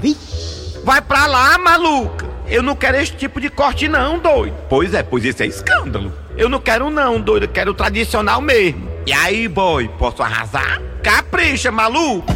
Vai 0.84 0.99
pra 0.99 1.28
lá, 1.28 1.60
maluca. 1.60 2.29
Eu 2.49 2.63
não 2.63 2.75
quero 2.75 2.97
esse 2.97 3.13
tipo 3.13 3.39
de 3.39 3.49
corte, 3.49 3.88
não, 3.88 4.17
doido. 4.17 4.55
Pois 4.67 4.93
é, 4.93 5.03
pois 5.03 5.23
esse 5.23 5.43
é 5.43 5.45
escândalo. 5.45 6.12
Eu 6.35 6.49
não 6.49 6.59
quero, 6.59 6.89
não, 6.89 7.21
doido. 7.21 7.43
Eu 7.43 7.49
quero 7.49 7.71
o 7.71 7.75
tradicional 7.75 8.41
mesmo. 8.41 8.89
E 9.05 9.13
aí, 9.13 9.47
boy, 9.47 9.88
posso 9.99 10.23
arrasar? 10.23 10.81
Capricha, 11.03 11.71
maluco. 11.71 12.27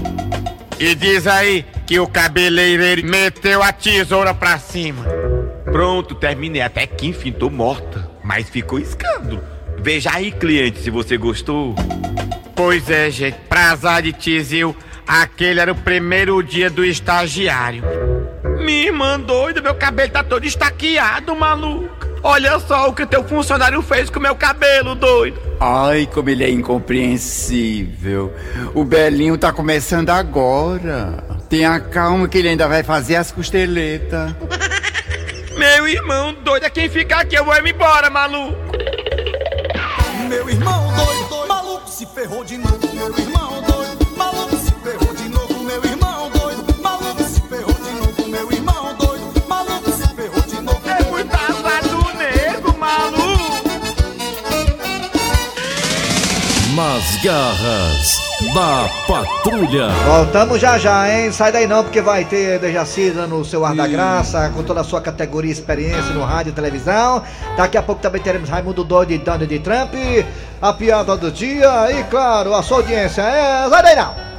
E 0.80 0.94
diz 0.94 1.26
aí 1.26 1.66
que 1.88 2.00
o 2.00 2.08
cabeleireiro 2.08 3.06
meteu 3.06 3.64
a 3.64 3.72
tesoura 3.72 4.34
pra 4.34 4.60
cima. 4.60 5.04
Pronto, 5.66 6.14
terminei. 6.14 6.62
Até 6.62 6.86
que 6.86 7.08
enfim, 7.08 7.32
tô 7.32 7.50
morta. 7.50 8.08
Mas 8.24 8.50
ficou 8.50 8.78
escândalo. 8.78 9.44
Veja 9.80 10.12
aí, 10.14 10.32
cliente, 10.32 10.80
se 10.80 10.92
você 10.92 11.18
gostou. 11.18 11.74
Pois 12.56 12.90
é, 12.90 13.10
gente. 13.10 13.38
Pra 13.50 13.72
azar 13.72 14.04
de 14.04 14.14
Tizil, 14.14 14.76
aquele 15.08 15.60
era 15.60 15.72
o 15.72 15.76
primeiro 15.76 16.42
dia 16.44 16.70
do 16.70 16.86
estagiário. 16.86 17.84
Minha 18.64 18.86
irmã 18.86 19.20
doida, 19.20 19.62
meu 19.62 19.76
cabelo 19.76 20.12
tá 20.12 20.24
todo 20.24 20.46
estaqueado, 20.46 21.36
maluco. 21.36 22.08
Olha 22.24 22.58
só 22.60 22.88
o 22.88 22.94
que 22.94 23.06
teu 23.06 23.22
funcionário 23.26 23.82
fez 23.82 24.10
com 24.10 24.22
meu 24.22 24.36
cabelo, 24.36 24.96
doido. 24.96 25.38
Ai, 25.60 26.08
como 26.14 26.30
ele 26.30 26.46
é 26.46 26.50
incompreensível. 26.50 28.34
O 28.74 28.86
Belinho 28.86 29.38
tá 29.38 29.52
começando 29.52 30.10
agora. 30.10 31.22
Tenha 31.50 31.78
calma 31.82 32.28
que 32.30 32.38
ele 32.38 32.48
ainda 32.48 32.68
vai 32.68 32.82
fazer 32.84 33.18
as 33.18 33.32
costeletas. 33.32 34.34
Meu 35.58 35.88
irmão 35.88 36.34
doido, 36.34 36.66
é 36.66 36.70
quem 36.70 36.90
ficar 36.90 37.22
aqui, 37.22 37.36
eu 37.36 37.46
vou 37.46 37.62
me 37.62 37.72
embora, 37.72 38.10
maluco. 38.10 38.58
Meu 40.28 40.50
irmão 40.50 40.94
doido, 40.96 41.48
maluco 41.48 41.90
se 41.90 42.08
ferrou 42.08 42.44
de 42.44 42.58
novo. 42.58 42.80
Meu 42.94 43.08
irmão 43.10 43.33
Nas 56.84 57.16
garras 57.24 58.20
da 58.54 58.90
patrulha. 59.08 59.88
Voltamos 60.06 60.60
já 60.60 60.78
já, 60.78 61.10
hein? 61.10 61.32
Sai 61.32 61.50
daí 61.50 61.66
não, 61.66 61.82
porque 61.82 62.02
vai 62.02 62.26
ter 62.26 62.60
Dejaci 62.60 63.10
dando 63.12 63.38
o 63.38 63.46
seu 63.46 63.66
ar 63.66 63.74
da 63.74 63.88
graça, 63.88 64.52
com 64.54 64.62
toda 64.64 64.82
a 64.82 64.84
sua 64.84 65.00
categoria 65.00 65.50
e 65.50 65.54
experiência 65.54 66.14
no 66.14 66.26
rádio 66.26 66.50
e 66.50 66.54
televisão. 66.54 67.24
Daqui 67.56 67.78
a 67.78 67.82
pouco 67.82 68.02
também 68.02 68.22
teremos 68.22 68.50
Raimundo 68.50 68.84
Doido 68.84 69.14
e 69.14 69.18
Donald 69.18 69.60
Trump. 69.60 69.94
a 70.62 70.74
piada 70.74 71.16
do 71.16 71.32
dia 71.32 71.90
e, 71.90 72.04
claro, 72.04 72.54
a 72.54 72.62
sua 72.62 72.80
audiência 72.80 73.22
é. 73.22 73.70
Vai 73.70 73.82
daí 73.82 73.96
não! 73.96 74.33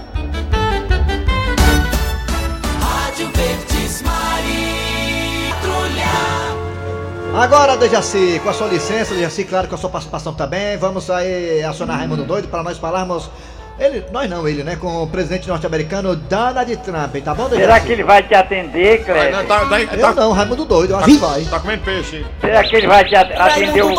Agora, 7.37 7.77
Dejaci, 7.77 8.41
com 8.43 8.49
a 8.51 8.53
sua 8.53 8.69
licença, 8.69 9.15
Dejaci, 9.15 9.45
claro, 9.45 9.67
com 9.69 9.75
a 9.75 9.79
sua 9.79 9.91
participação 9.91 10.33
também, 10.33 10.77
vamos 10.77 11.11
aí 11.11 11.63
acionar 11.65 11.99
Raimundo 11.99 12.25
Doido 12.25 12.49
para 12.49 12.63
nós 12.63 12.79
falarmos. 12.79 13.29
Ele, 13.77 14.05
nós 14.13 14.31
não, 14.31 14.47
ele, 14.47 14.63
né? 14.63 14.77
Com 14.77 15.03
o 15.03 15.07
presidente 15.09 15.49
norte-americano 15.49 16.15
Donald 16.15 16.77
Trump, 16.77 17.17
tá 17.25 17.35
bom, 17.35 17.49
Dejaci? 17.49 17.61
Será 17.63 17.81
que 17.81 17.91
ele 17.93 18.05
vai 18.05 18.23
te 18.23 18.35
atender, 18.35 19.05
Cleber? 19.05 19.33
não, 19.33 19.45
tá- 19.47 19.67
tá- 19.67 19.81
Eu 19.81 20.01
tá- 20.01 20.13
não, 20.15 20.31
Raimundo 20.33 20.65
Doido, 20.65 20.93
eu 20.93 20.97
acho 20.99 21.07
que 21.07 21.17
vai. 21.17 21.43
Tá 21.43 21.59
comendo 21.59 21.83
peixe. 21.83 22.25
Será 22.41 22.63
que 22.63 22.77
ele 22.77 22.87
vai 22.87 23.05
te 23.05 23.17
at- 23.17 23.33
atender 23.37 23.83
o, 23.85 23.91
o 23.91 23.95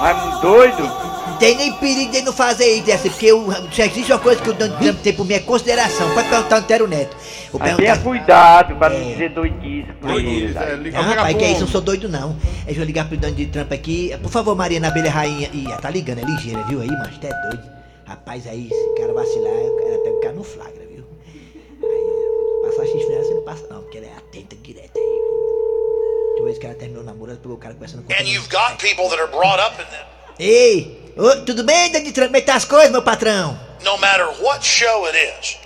Raimundo 0.00 0.40
doido? 0.40 1.07
Tem 1.38 1.54
nem 1.56 1.72
perigo 1.74 2.10
de 2.12 2.22
não 2.22 2.32
fazer 2.32 2.66
isso, 2.74 2.84
Dejaci, 2.86 3.10
porque 3.10 3.32
o, 3.32 3.50
se 3.72 3.82
existe 3.82 4.12
uma 4.12 4.18
coisa 4.18 4.42
que 4.42 4.50
o 4.50 4.52
Donald 4.52 4.82
Trump 4.82 5.00
tem 5.02 5.12
por 5.12 5.24
mim 5.24 5.34
é 5.34 5.38
consideração. 5.40 6.12
Pode 6.14 6.28
perguntar 6.28 6.56
ao 6.56 6.62
Antero 6.62 6.86
Neto. 6.88 7.16
Vou 7.52 7.60
Mas 7.60 7.70
perguntar- 7.76 7.92
tenha 7.92 8.04
cuidado 8.04 8.76
pra 8.76 8.88
não 8.90 9.00
dizer 9.12 9.30
doidice. 9.30 9.92
Doidice, 10.02 10.58
é, 10.58 10.74
liga- 10.74 10.98
Ah, 10.98 11.02
rapaz, 11.02 11.36
que 11.36 11.44
é 11.44 11.50
isso? 11.52 11.60
Não 11.60 11.68
sou 11.68 11.80
doido, 11.80 12.08
não. 12.08 12.36
É, 12.62 12.66
Deixa 12.66 12.80
eu 12.80 12.84
ligar 12.84 13.06
pro 13.08 13.16
Donald 13.16 13.46
Trump 13.46 13.72
aqui. 13.72 14.12
Por 14.22 14.30
favor, 14.30 14.54
Mariana 14.56 14.88
Abelha 14.88 15.10
Rainha. 15.10 15.48
Ih, 15.52 15.66
tá 15.80 15.90
ligando, 15.90 16.18
é 16.18 16.24
ligeira, 16.24 16.62
viu 16.64 16.80
aí, 16.80 16.88
mas 16.88 17.16
tá 17.18 17.28
doido. 17.48 17.62
Rapaz, 18.04 18.46
aí, 18.46 18.68
se 18.68 18.74
o 18.74 18.94
cara 18.96 19.12
vacilar, 19.12 19.52
cara 19.52 19.98
pega 20.02 20.16
o 20.16 20.20
cara 20.20 20.32
no 20.34 20.42
flagra, 20.44 20.82
viu? 20.90 21.04
Aí, 21.82 22.70
passar 22.70 22.86
chifre 22.86 23.08
nela, 23.10 23.24
você 23.24 23.34
não 23.34 23.42
passa, 23.42 23.66
não, 23.70 23.82
porque 23.82 23.98
ela 23.98 24.06
é 24.06 24.12
atenta 24.16 24.56
direto 24.56 24.98
aí. 24.98 25.18
Deixa 26.28 26.40
eu 26.40 26.44
ver 26.44 26.52
se 26.52 26.58
o 26.58 26.62
cara 26.62 26.74
terminou 26.74 27.02
o 27.02 27.06
namoro, 27.06 27.30
ela 27.30 27.40
pegou 27.40 27.56
o 27.56 27.60
cara 27.60 27.74
conversando 27.74 28.02
com 28.04 28.12
And 28.12 28.26
you've 28.26 28.48
got 28.48 28.76
people 28.80 29.08
that 29.08 29.20
are 29.20 29.30
brought 29.30 29.60
up 29.60 29.80
in 29.80 29.84
them. 29.86 30.06
Ei! 30.38 31.07
Ô, 31.18 31.36
tudo 31.44 31.64
bem, 31.64 31.90
Donald 31.90 32.12
Trump? 32.12 32.28
Como 32.28 32.36
é 32.36 32.40
que 32.40 32.46
tá 32.46 32.54
as 32.54 32.64
coisas, 32.64 32.90
meu 32.92 33.02
patrão? 33.02 33.58
No 33.84 33.98
matter 33.98 34.28
what 34.40 34.64
show 34.64 35.04
it 35.06 35.16
is, 35.18 35.56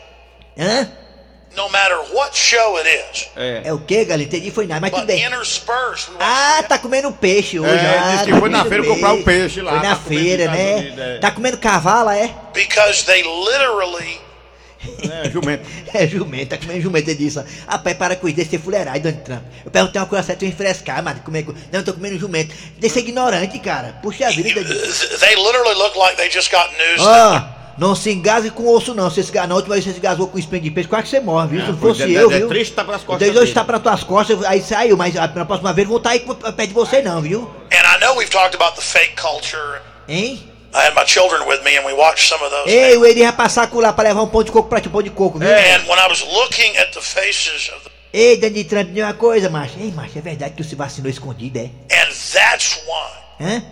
Hã? 0.59 0.91
no 1.55 1.69
matter 1.69 1.99
what 2.15 2.35
show 2.37 2.79
it 2.79 2.89
is, 2.89 3.29
É. 3.37 3.61
É 3.67 3.73
o 3.73 3.79
quê, 3.79 4.05
galera? 4.07 4.23
Entendi, 4.27 4.51
foi 4.51 4.67
nada, 4.67 4.81
mas 4.81 4.91
tudo 4.91 5.01
but 5.01 5.09
bem. 5.09 5.23
interspersed, 5.25 6.11
we 6.11 6.17
Ah, 6.21 6.63
tá 6.67 6.79
comendo 6.79 7.13
peixe 7.13 7.61
hoje. 7.61 7.85
É, 7.85 7.99
ah, 7.99 8.13
disse 8.13 8.25
que 8.25 8.31
tá 8.33 8.39
foi 8.41 8.49
na 8.49 8.65
feira 8.65 8.85
comprar 8.85 9.13
um 9.13 9.23
peixe 9.23 9.61
lá, 9.61 9.73
Foi 9.73 9.81
na 9.89 9.95
tá 9.97 10.01
feira, 10.03 10.47
né? 10.51 10.75
Unidos, 10.77 10.99
é. 10.99 11.19
Tá 11.19 11.31
comendo 11.31 11.59
cavalo, 11.59 12.09
é? 12.11 12.35
because 12.55 13.05
they 13.05 13.23
literally 13.23 14.19
É, 15.25 15.31
jumento. 15.31 15.69
É 15.93 16.07
jumento, 16.07 16.49
tá 16.51 16.57
comendo 16.59 16.81
jumento, 16.81 17.09
ele 17.09 17.19
disse. 17.19 17.43
Rapaz, 17.67 17.97
para 17.97 18.17
com 18.17 18.27
isso, 18.29 18.37
deixa 18.37 18.53
ser 18.53 18.59
fuleirar, 18.59 18.99
Donald 19.01 19.23
Trump. 19.23 19.43
Eu 19.65 19.71
perguntei 19.71 20.01
uma 20.01 20.07
coisa 20.07 20.25
certa, 20.25 20.45
eu 20.45 20.49
enfrescar, 20.49 21.03
mas 21.03 21.19
como 21.21 21.37
é 21.37 21.43
que... 21.43 21.53
Não, 21.53 21.81
eu 21.81 21.85
tô 21.85 21.93
comendo 21.93 22.19
jumento. 22.19 22.55
Deixa 22.79 22.95
ser 22.95 23.01
ignorante, 23.01 23.59
cara. 23.59 23.99
Puxa 24.03 24.31
vida, 24.31 24.63
Donald 24.63 25.19
they 25.21 25.37
literally 25.37 25.75
look 25.75 25.97
like 25.97 26.17
they 26.17 26.31
just 26.31 26.51
got 26.51 26.69
news. 26.73 27.07
Ah, 27.07 27.75
não 27.79 27.95
se 27.95 28.11
engasgue 28.11 28.51
com 28.51 28.67
osso 28.69 28.95
não. 28.95 29.11
Você 29.11 29.23
se, 29.23 29.33
na 29.33 29.55
última 29.55 29.75
vez 29.75 29.85
você 29.85 29.93
se 29.93 29.99
engasgou 29.99 30.29
com 30.29 30.39
espinho 30.39 30.63
de 30.63 30.71
peixe, 30.71 30.89
quase 30.89 31.05
que 31.05 31.11
você 31.11 31.21
morre, 31.21 31.49
viu? 31.49 31.61
Se 31.63 31.73
não 31.73 31.79
fosse 31.79 32.03
é, 32.03 32.23
eu, 32.23 32.31
é 32.31 32.39
viu? 32.39 32.49
triste 32.49 32.75
tá 32.75 32.85
pras 32.85 33.03
costas 33.03 33.29
Então 33.29 33.43
hoje 33.43 33.53
tá 33.53 33.65
para 33.65 33.79
tuas 33.79 34.05
costas, 34.05 34.43
aí 34.45 34.63
saiu, 34.63 34.97
mas 34.97 35.17
a- 35.17 35.29
na 35.29 35.45
próxima 35.45 35.73
vez 35.73 35.87
vou 35.89 35.97
estar 35.99 36.11
aí 36.11 36.21
perto 36.21 36.67
de 36.69 36.75
você 36.75 37.03
não, 37.03 37.21
viu? 37.21 37.51
And 37.73 37.97
I 37.97 38.01
know 38.01 38.17
we've 38.17 38.31
talked 38.31 38.55
about 38.55 38.77
the 38.77 38.83
fake 38.83 39.15
culture. 39.21 39.81
Hein? 40.09 40.52
I 40.75 40.87
had 40.87 40.95
my 40.95 41.05
children 41.05 41.47
with 41.47 41.63
me, 41.65 41.77
and 41.77 41.85
we 41.85 41.93
watched 41.93 42.29
some 42.29 42.43
of 42.43 42.51
those. 42.51 42.71
Ei, 42.71 42.97
o 42.97 43.05
Eri 43.05 43.23
vai 43.23 43.33
passar 43.33 43.69
por 43.69 43.83
lá 43.83 43.93
pra 43.93 44.05
levar 44.05 44.23
um 44.23 44.29
pão 44.29 44.43
de 44.43 44.51
coco 44.51 44.69
pra 44.69 44.81
ti, 44.81 44.89
um 44.89 44.93
pão 44.93 45.03
de 45.03 45.11
coco, 45.11 45.39
viu? 45.39 45.49
And 45.49 45.87
when 45.87 45.99
I 45.99 46.09
was 46.09 46.23
looking 46.23 46.77
at 46.79 46.93
the 46.93 47.01
faces 47.03 47.69
of 47.69 47.85
the, 47.85 47.91
Ei, 48.15 48.37
Donald 48.37 48.65
Trump, 48.65 48.89
diz 48.91 49.03
uma 49.03 49.15
coisa, 49.15 49.51
macho. 49.51 49.75
Ei, 49.79 49.91
macho, 49.91 50.19
é 50.19 50.21
verdade 50.21 50.55
que 50.55 50.65
você 50.65 50.75
vacinou 50.75 51.11
escondido, 51.11 51.59
é? 51.59 51.71
and 51.95 52.09
that's 52.33 52.83
why 52.87 53.23
Hã? 53.41 53.63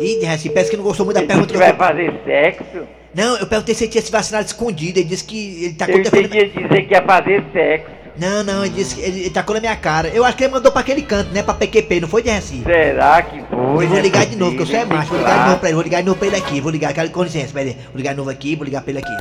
Ih, 0.00 0.20
parece 0.54 0.70
que 0.70 0.76
não 0.76 0.84
gostou 0.84 1.04
muito 1.04 1.20
da 1.20 1.26
pergunta 1.26 1.52
eu 1.52 1.58
vai 1.58 1.76
fazer 1.76 2.12
sexo. 2.24 2.88
Não, 3.14 3.36
eu 3.36 3.46
perguntei 3.46 3.74
se 3.74 3.84
ele 3.84 3.90
tinha 3.92 4.02
se 4.02 4.10
vacinado 4.10 4.46
escondido. 4.46 4.98
Ele 4.98 5.08
disse 5.08 5.24
que 5.24 5.64
ele 5.64 5.74
tá 5.74 5.86
Eu 5.88 5.98
ele 5.98 6.28
dizer 6.28 6.86
que 6.86 6.94
ia 6.94 7.02
fazer 7.02 7.44
sexo. 7.52 7.99
Não, 8.16 8.42
não, 8.42 8.64
ele 8.64 8.74
disse 8.74 8.94
que 8.94 9.00
ele, 9.00 9.20
ele 9.20 9.30
tacou 9.30 9.54
na 9.54 9.60
minha 9.60 9.76
cara. 9.76 10.08
Eu 10.08 10.24
acho 10.24 10.36
que 10.36 10.44
ele 10.44 10.52
mandou 10.52 10.70
pra 10.70 10.80
aquele 10.80 11.02
canto, 11.02 11.32
né? 11.32 11.42
Pra 11.42 11.54
PQP, 11.54 12.00
não 12.00 12.08
foi, 12.08 12.22
Derraci? 12.22 12.62
Será 12.62 13.22
que 13.22 13.40
foi? 13.42 13.84
Eu 13.84 13.88
vou 13.88 14.00
ligar 14.00 14.26
de 14.26 14.36
novo, 14.36 14.56
que 14.56 14.62
eu 14.62 14.66
sou 14.66 14.76
é 14.76 14.84
macho. 14.84 15.10
Vou 15.10 15.18
ligar 15.18 15.38
de 15.38 15.48
novo 15.48 15.58
pra 15.58 15.68
ele, 15.68 15.74
vou 15.74 15.84
ligar 15.84 16.00
de 16.00 16.06
novo 16.06 16.18
pra 16.18 16.26
ele 16.28 16.36
aqui. 16.36 16.60
Vou 16.60 16.70
ligar, 16.70 16.94
cara, 16.94 17.08
com 17.08 17.22
licença, 17.22 17.52
pera 17.52 17.68
aí. 17.68 17.76
Vou 17.86 17.96
ligar 17.96 18.12
de 18.12 18.16
novo 18.18 18.30
aqui, 18.30 18.56
vou 18.56 18.64
ligar 18.64 18.82
pra 18.82 18.90
ele 18.90 18.98
aqui. 18.98 19.12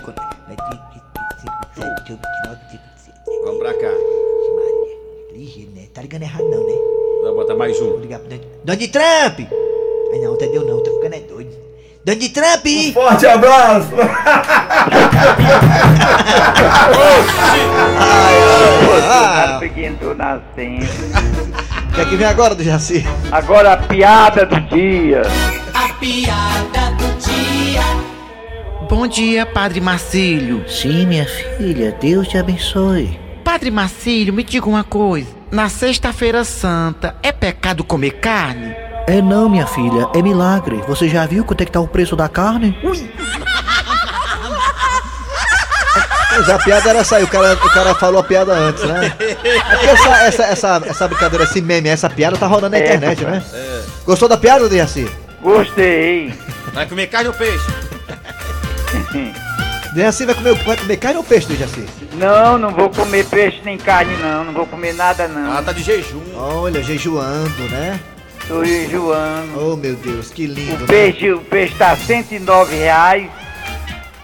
Vamos 3.43 3.59
pra 3.59 3.73
cá. 3.73 3.91
Ligeiro, 5.33 5.71
né? 5.71 5.87
Tá 5.93 6.01
ligando 6.01 6.23
errado 6.23 6.43
não, 6.49 6.65
né? 6.65 6.73
Vamos 7.23 7.35
botar 7.37 7.55
mais 7.55 7.79
um. 7.81 7.91
Vou 7.91 7.99
ligar 7.99 8.19
pro 8.19 8.29
Donald 8.29 8.47
Donald 8.65 8.87
Trump! 8.89 9.39
Ai 10.11 10.19
não, 10.19 10.33
entendeu 10.33 10.65
não, 10.65 10.83
tá 10.83 10.91
ficando 10.91 11.15
é 11.15 11.19
doido. 11.19 11.68
Donald 12.05 12.29
Trump! 12.29 12.65
Um 12.65 12.93
forte 12.93 13.27
abraço! 13.27 13.91
Bolsonaro 18.85 19.59
foi 19.59 19.69
que 19.69 19.85
entrou 19.85 20.15
na 20.15 20.39
cena. 20.55 20.85
O 21.89 21.93
que 21.93 22.01
é 22.01 22.05
que 22.05 22.15
vem 22.15 22.25
agora 22.27 22.55
do 22.55 22.63
Jaci? 22.63 23.05
Agora 23.31 23.73
a 23.73 23.77
piada 23.77 24.45
do 24.45 24.61
dia. 24.61 25.23
A 25.73 25.93
piada 25.95 26.95
do 26.97 27.17
dia. 27.19 27.81
Bom 28.89 29.05
dia, 29.05 29.45
Padre 29.45 29.81
Marcílio. 29.81 30.63
Sim, 30.69 31.05
minha 31.05 31.25
filha, 31.25 31.91
Deus 31.99 32.27
te 32.29 32.37
abençoe. 32.37 33.19
Padre 33.43 33.69
Marcílio, 33.71 34.33
me 34.33 34.43
diga 34.43 34.69
uma 34.69 34.83
coisa. 34.85 35.27
Na 35.51 35.67
Sexta-feira 35.67 36.43
Santa, 36.43 37.15
é 37.21 37.31
pecado 37.31 37.83
comer 37.83 38.11
carne? 38.11 38.68
É 39.09 39.23
não, 39.23 39.49
minha 39.49 39.65
filha, 39.65 40.07
é 40.13 40.21
milagre. 40.21 40.83
Você 40.87 41.09
já 41.09 41.25
viu 41.25 41.43
quanto 41.43 41.61
é 41.61 41.65
que 41.65 41.71
tá 41.71 41.79
o 41.79 41.87
preço 41.87 42.15
da 42.15 42.29
carne? 42.29 42.77
Pois 42.79 43.01
é, 46.47 46.53
a 46.53 46.59
piada 46.59 46.89
era 46.91 46.99
essa 46.99 47.15
aí, 47.15 47.23
o 47.23 47.27
cara, 47.27 47.53
o 47.53 47.69
cara 47.71 47.95
falou 47.95 48.21
a 48.21 48.23
piada 48.23 48.53
antes, 48.53 48.83
né? 48.83 49.11
É 49.19 49.33
porque 49.35 49.87
essa, 49.87 50.17
essa, 50.25 50.43
essa, 50.43 50.81
essa 50.85 51.07
brincadeira, 51.07 51.43
esse 51.43 51.59
meme, 51.59 51.89
essa 51.89 52.07
piada 52.07 52.37
tá 52.37 52.45
rolando 52.45 52.69
na 52.69 52.77
É, 52.77 52.85
internet, 52.85 53.25
né? 53.25 53.43
É. 53.51 53.81
Gostou 54.05 54.29
da 54.29 54.37
piada, 54.37 54.69
Jaci? 54.69 55.09
Gostei. 55.41 56.31
Vai 56.71 56.85
comer 56.85 57.07
carne 57.07 57.29
ou 57.29 57.33
peixe? 57.33 57.65
Jaci 59.95 60.25
vai 60.27 60.35
comer, 60.35 60.53
vai 60.63 60.77
comer 60.77 60.97
carne 60.97 61.17
ou 61.17 61.23
peixe, 61.23 61.55
Jaci? 61.55 61.83
Não, 62.13 62.59
não 62.59 62.69
vou 62.69 62.91
comer 62.91 63.25
peixe 63.25 63.59
nem 63.65 63.77
carne 63.77 64.15
não, 64.17 64.43
não 64.43 64.53
vou 64.53 64.67
comer 64.67 64.93
nada 64.93 65.27
não. 65.27 65.57
Ah, 65.57 65.63
tá 65.63 65.71
de 65.71 65.81
jejum. 65.81 66.21
Olha, 66.35 66.83
jejuando, 66.83 67.63
né? 67.71 67.99
Tô 68.47 68.63
jejuando. 68.65 69.59
Oh, 69.73 69.75
meu 69.75 69.95
Deus, 69.95 70.31
que 70.31 70.47
lindo, 70.47 70.75
O 70.75 70.79
né? 70.79 70.85
peixe, 70.87 71.31
o 71.31 71.39
peixe 71.39 71.75
tá 71.75 71.95
109 71.95 72.75
reais. 72.75 73.29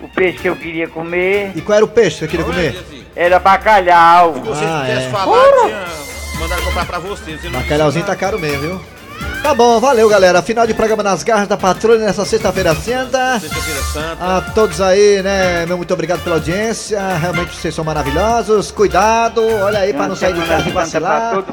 O 0.01 0.07
peixe 0.09 0.39
que 0.39 0.49
eu 0.49 0.55
queria 0.55 0.87
comer 0.87 1.51
E 1.55 1.61
qual 1.61 1.77
era 1.77 1.85
o 1.85 1.87
peixe 1.87 2.15
que 2.15 2.19
você 2.25 2.27
queria 2.27 2.45
comer? 2.45 2.83
era 3.15 3.39
bacalhau. 3.39 4.33
Se 4.35 4.39
você 4.41 4.65
Ah, 4.65 4.83
tivesse 4.85 5.07
é. 5.07 5.09
falado, 5.09 5.59
tinha 5.65 5.85
mandado 6.39 6.61
comprar 6.63 6.85
pra 6.85 6.99
você. 6.99 7.37
você 7.37 7.49
Bacalhauzinho 7.49 8.05
tá 8.05 8.15
caro 8.15 8.37
mesmo, 8.39 8.59
viu? 8.61 8.81
Tá 9.45 9.53
bom, 9.53 9.79
valeu, 9.79 10.09
galera. 10.09 10.41
Final 10.41 10.65
de 10.65 10.73
programa 10.73 11.03
nas 11.03 11.21
garras 11.21 11.47
da 11.47 11.55
patrulha 11.55 11.99
nessa 11.99 12.25
sexta-feira 12.25 12.73
santa. 12.73 13.39
Sexta-feira 13.39 13.79
Santa. 13.93 14.17
A 14.37 14.41
todos 14.41 14.81
aí, 14.81 15.21
né, 15.21 15.67
meu 15.67 15.77
muito 15.77 15.93
obrigado 15.93 16.23
pela 16.23 16.37
audiência. 16.37 16.99
Realmente 17.17 17.55
vocês 17.55 17.75
são 17.75 17.85
maravilhosos. 17.85 18.71
Cuidado, 18.71 19.45
olha 19.61 19.79
aí 19.79 19.93
pra 19.93 20.07
não 20.07 20.15
sair 20.15 20.33
de 20.33 20.41
casa 20.47 20.67
e 20.67 20.71
vacilar. 20.71 21.43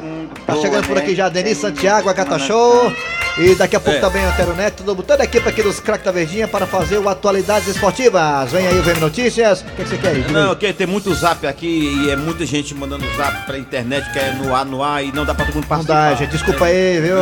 Tá 0.45 0.55
chegando 0.55 0.87
por 0.87 0.95
né? 0.95 1.03
aqui 1.03 1.15
já 1.15 1.29
Denis 1.29 1.59
Santiago, 1.59 2.09
a 2.09 2.15
Cata 2.15 2.39
Show. 2.39 2.91
E 3.35 3.55
daqui 3.55 3.75
a 3.75 3.79
pouco 3.79 3.97
É. 3.97 4.01
também 4.01 4.23
o 4.23 4.29
Antero 4.29 4.53
Neto, 4.55 4.83
todo- 4.83 5.01
toda 5.01 5.23
a 5.23 5.25
equipe 5.25 5.49
aqui 5.49 5.63
dos 5.63 5.79
Crack 5.79 6.05
da 6.05 6.11
Verdinha 6.11 6.47
para 6.47 6.67
fazer 6.67 6.99
o 6.99 7.09
Atualidades 7.09 7.67
Esportivas. 7.67 8.51
Vem 8.51 8.67
aí 8.67 8.77
o 8.77 8.83
VM 8.83 8.99
Notícias. 8.99 9.61
O 9.61 9.65
que, 9.75 9.83
você 9.87 9.97
quer? 9.97 10.09
Aí. 10.09 10.25
Não, 10.31 10.49
porque 10.49 10.71
tem 10.71 10.85
muito 10.85 11.11
zap 11.15 11.45
aqui 11.47 12.03
e 12.05 12.11
é 12.11 12.15
muita 12.15 12.45
gente 12.45 12.75
mandando 12.75 13.03
zap 13.17 13.43
pra 13.47 13.57
internet 13.57 14.07
que 14.11 14.19
é 14.19 14.33
no 14.33 14.55
ar, 14.55 14.63
no 14.65 14.83
ar 14.83 15.03
e 15.03 15.11
não 15.11 15.25
dá 15.25 15.33
pra 15.33 15.45
todo 15.45 15.55
mundo 15.55 15.63
Não 15.63 15.67
participar. 15.69 16.09
dá, 16.11 16.15
gente. 16.15 16.29
Desculpa 16.29 16.65
aí, 16.65 17.01
viu? 17.01 17.17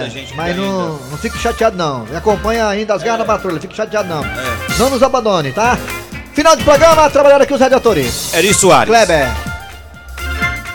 Muita 0.00 0.06
É, 0.06 0.10
gente 0.10 0.34
mas 0.36 0.54
que 0.54 0.60
não, 0.60 0.88
não 1.10 1.18
fique 1.18 1.38
chateado, 1.38 1.76
não. 1.76 2.04
Me 2.04 2.16
acompanha 2.16 2.66
ainda 2.66 2.94
as 2.94 3.02
garras 3.02 3.20
da 3.20 3.24
patrulha. 3.24 3.60
Fique 3.60 3.74
chateado, 3.76 4.08
não. 4.08 4.24
É. 4.24 4.28
Não 4.78 4.90
nos 4.90 5.02
abandone, 5.02 5.52
tá? 5.52 5.76
Final 6.34 6.54
de 6.56 6.62
programa, 6.64 7.10
trabalhando 7.10 7.42
aqui 7.42 7.54
os 7.54 7.60
radiadores. 7.60 8.32
Eri 8.34 8.54
Soares. 8.54 8.88
Kleber, 8.88 9.28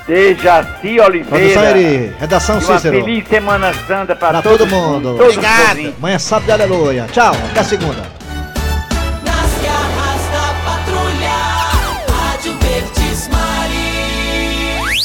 Dejaci 0.05 0.99
Oliveira. 0.99 1.23
produção 1.29 1.63
Eri, 1.63 2.15
redação 2.19 2.59
E 2.59 2.63
uma 2.65 2.75
Cícero. 2.77 3.03
feliz 3.05 3.27
Semana 3.27 3.73
Santa 3.87 4.15
pra, 4.15 4.29
Pra 4.29 4.41
todo 4.41 4.57
todo 4.59 4.67
mundo. 4.69 5.15
Obrigado. 5.15 5.93
Amanhã 5.97 6.15
é 6.15 6.19
sábado 6.19 6.45
de 6.45 6.51
aleluia. 6.51 7.07
Tchau, 7.11 7.33
até 7.51 7.63
segunda. 7.63 8.03